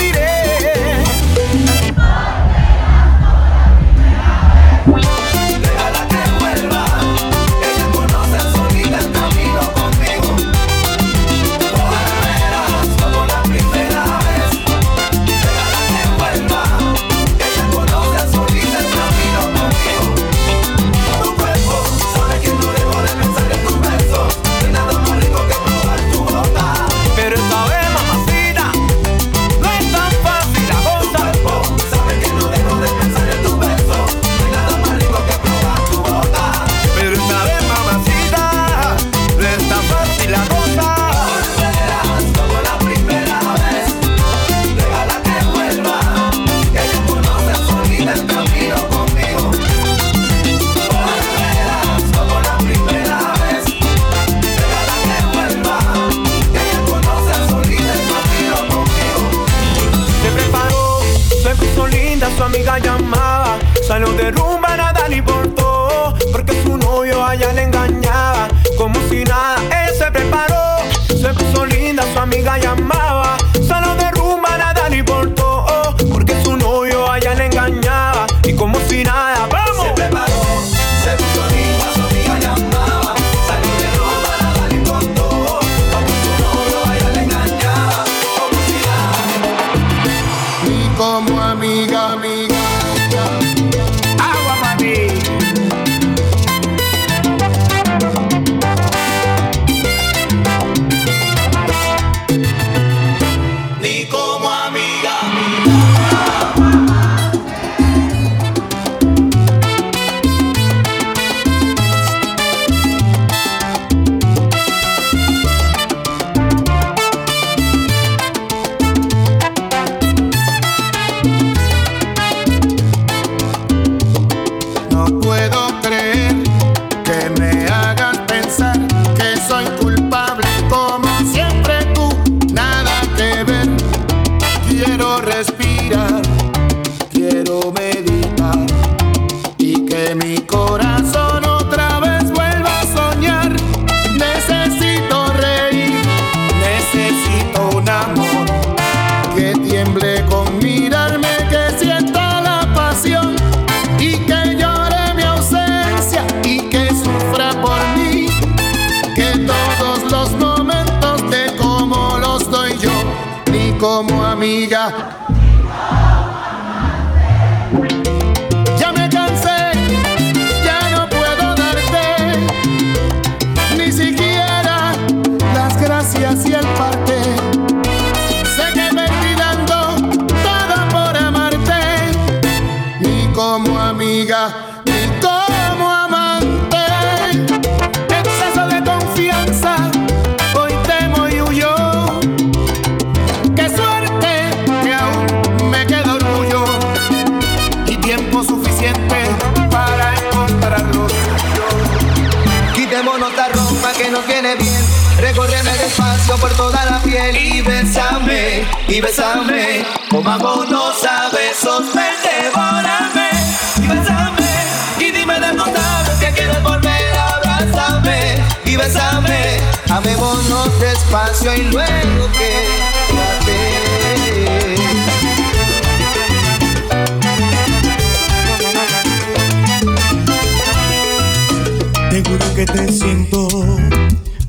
[233.04, 233.48] siento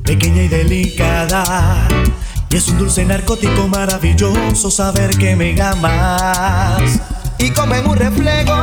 [0.05, 1.89] pequeña y delicada.
[2.51, 7.01] Y es un dulce narcótico maravilloso saber que me amas.
[7.39, 8.55] Y comen un reflejo,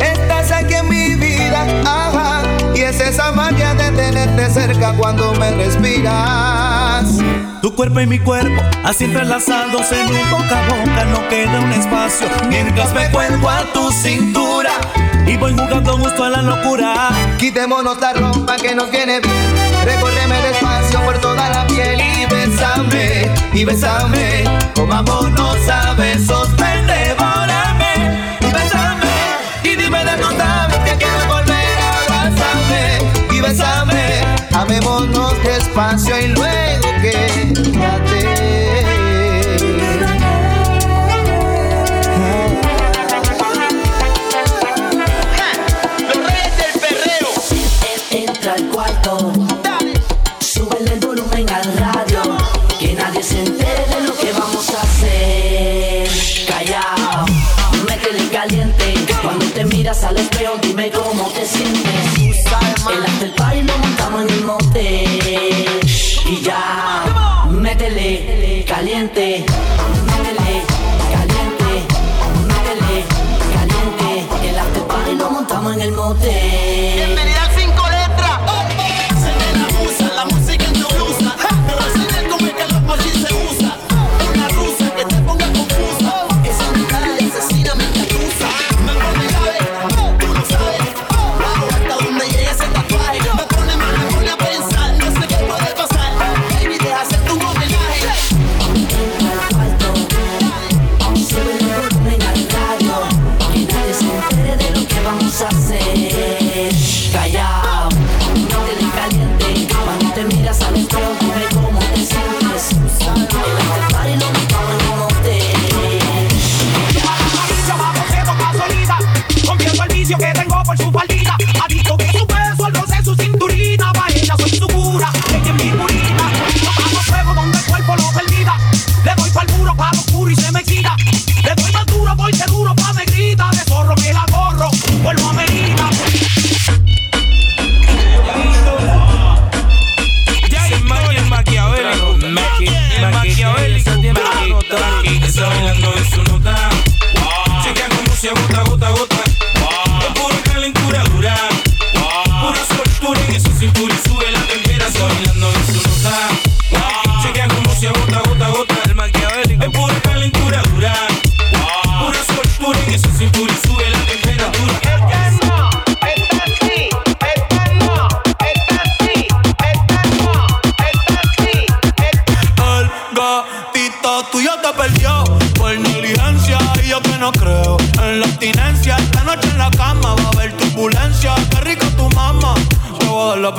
[0.00, 1.64] estás aquí en mi vida.
[1.84, 2.42] Ajá.
[2.74, 7.06] Y es esa magia de tenerte cerca cuando me respiras.
[7.62, 11.72] Tu cuerpo y mi cuerpo, así entrelazados en un boca a boca, no queda un
[11.72, 12.28] espacio.
[12.48, 14.72] Mientras me cuelgo a tu cintura
[15.30, 17.10] y voy jugando justo a la locura.
[17.38, 19.84] Quitémonos la ropa que nos viene bien.
[19.84, 24.44] Recórreme despacio por toda la piel y bésame, y bésame.
[24.74, 27.92] Comámonos a besos, ven, devórame,
[28.40, 29.12] y bésame.
[29.64, 32.98] Y dime de labios que quiero volver a abrazarme,
[33.30, 34.24] y bésame.
[34.52, 38.19] Amémonos despacio y luego quédate.
[60.40, 61.59] Espejo, dime cómo te sientes.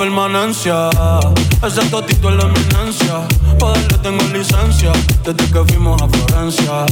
[0.02, 0.90] Permanencia.
[1.64, 3.20] Ese totito es la eminencia.
[3.60, 4.90] Pa' darle tengo licencia
[5.22, 6.86] desde que fuimos a Florencia.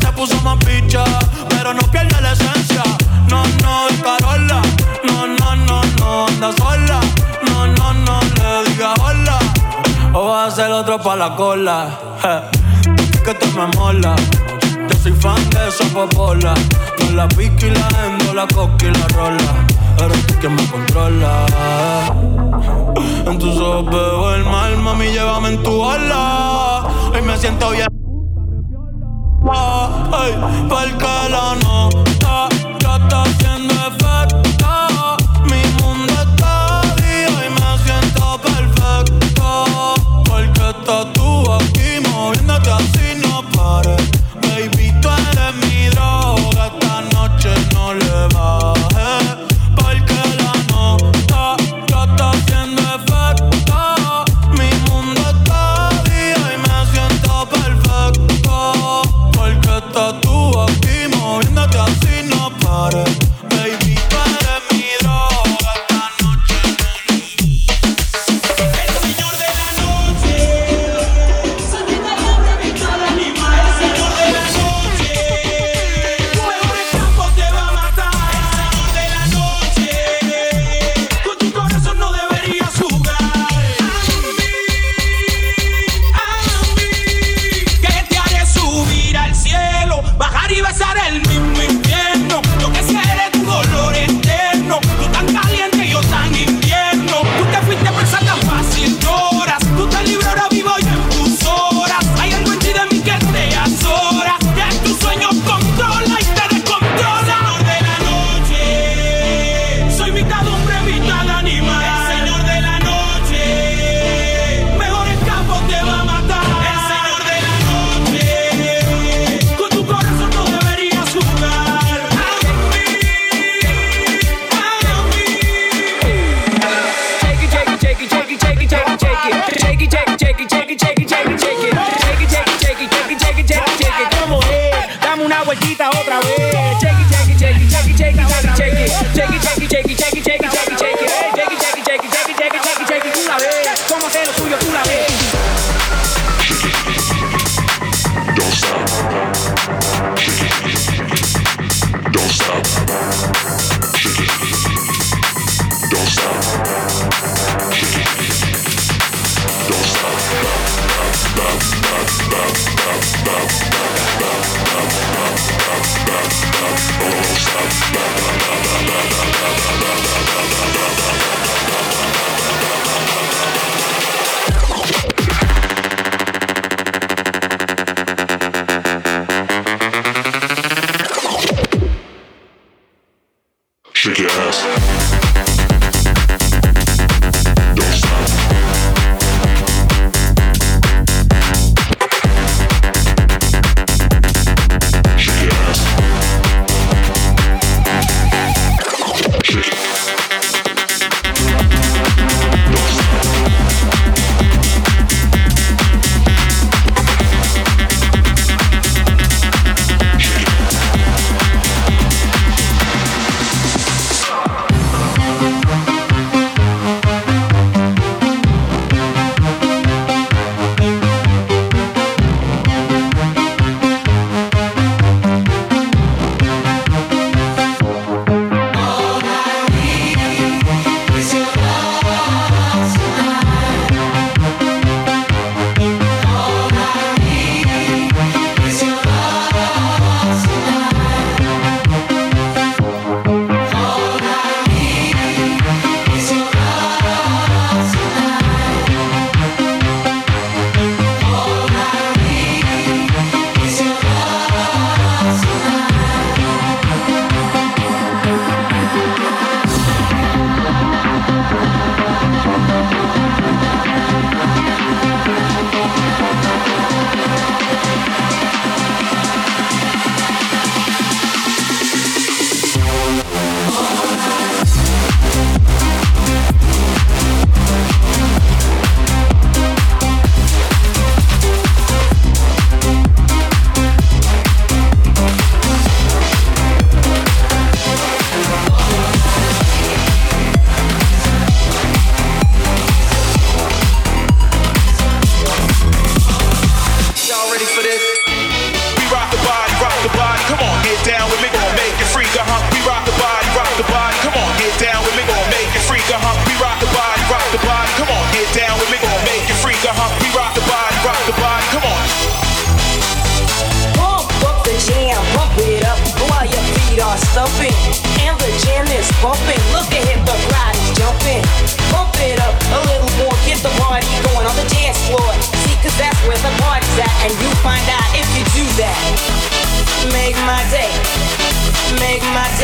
[0.00, 1.04] Se puso más picha,
[1.50, 2.82] pero no pierde la esencia.
[3.28, 4.62] No, no, es Carola.
[5.04, 7.00] No, no, no, no, anda sola.
[7.46, 9.38] No, no, no, le diga hola.
[10.14, 11.90] O vas a ser otro pa' la cola.
[12.22, 13.22] je.
[13.22, 14.16] Que te me mola.
[14.88, 16.54] Yo soy fan de esa popola.
[16.96, 19.52] Con la pica y la endo, la coca y la rola.
[20.02, 21.46] Eres tú quien me controla.
[23.26, 26.86] En tus ojos veo el mal, mami, llévame en tu ola.
[27.12, 27.86] Hoy me siento bien.
[29.48, 30.32] Ay,
[30.68, 32.48] porque la nota
[32.80, 35.16] ya está haciendo efecto.
[35.44, 39.94] Mi mundo está y me siento perfecto.
[40.28, 41.25] Porque estás tú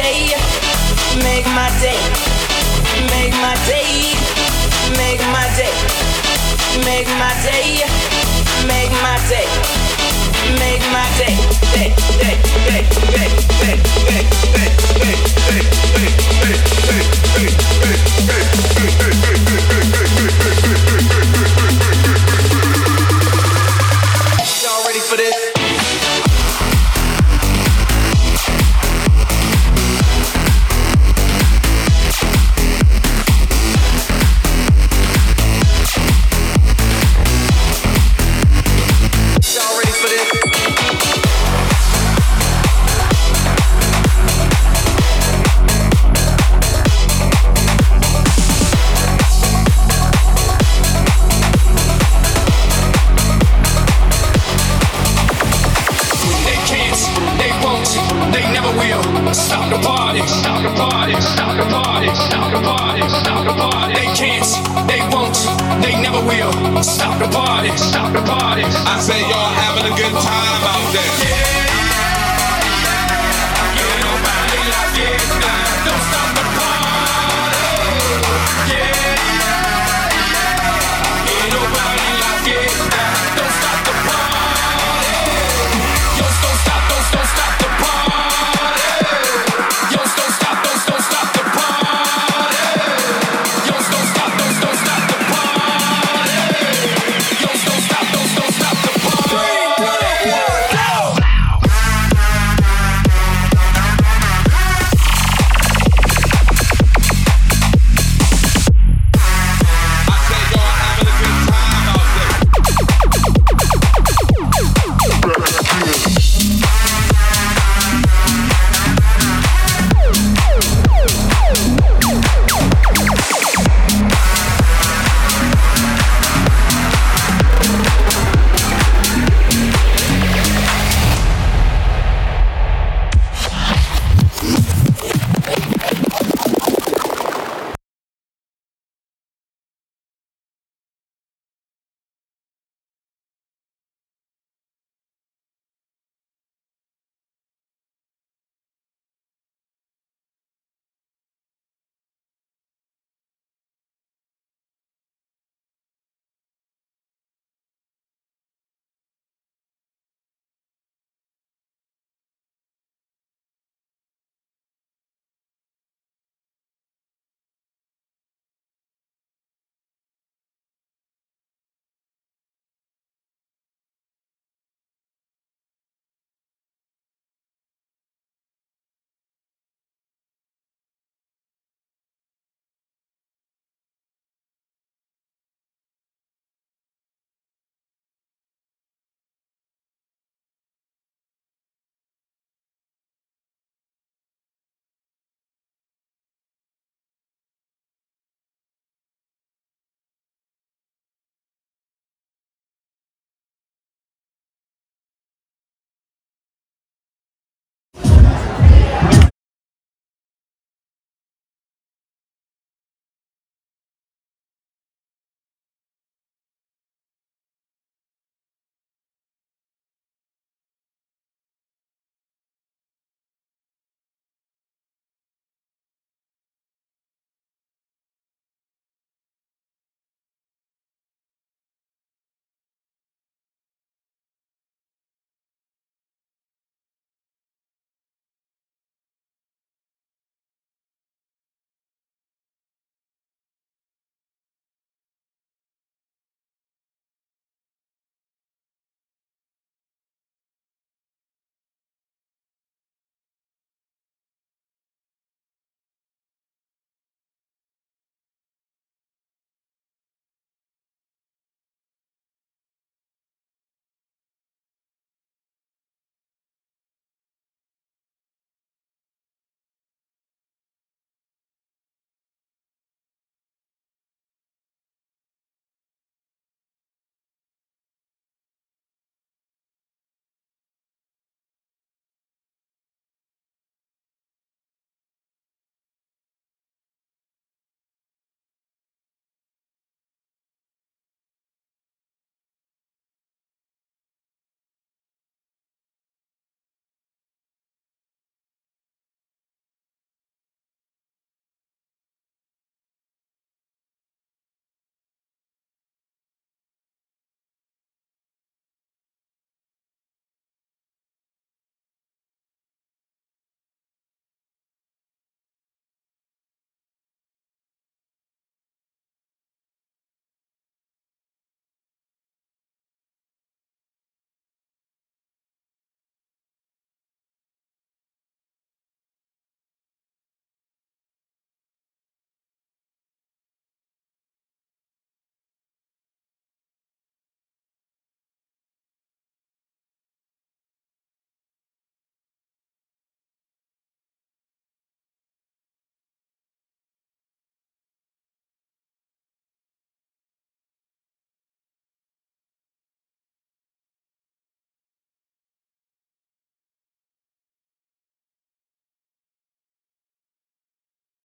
[0.03, 0.35] day,
[1.23, 1.99] make my day,
[3.15, 4.15] make my day,
[4.99, 5.75] make my day,
[6.87, 7.85] make my day,
[8.67, 9.47] make my day,
[10.59, 11.37] make my day,
[11.75, 13.29] day, day, day, day,
[13.61, 14.69] day, day, day,
[14.99, 15.92] day, day.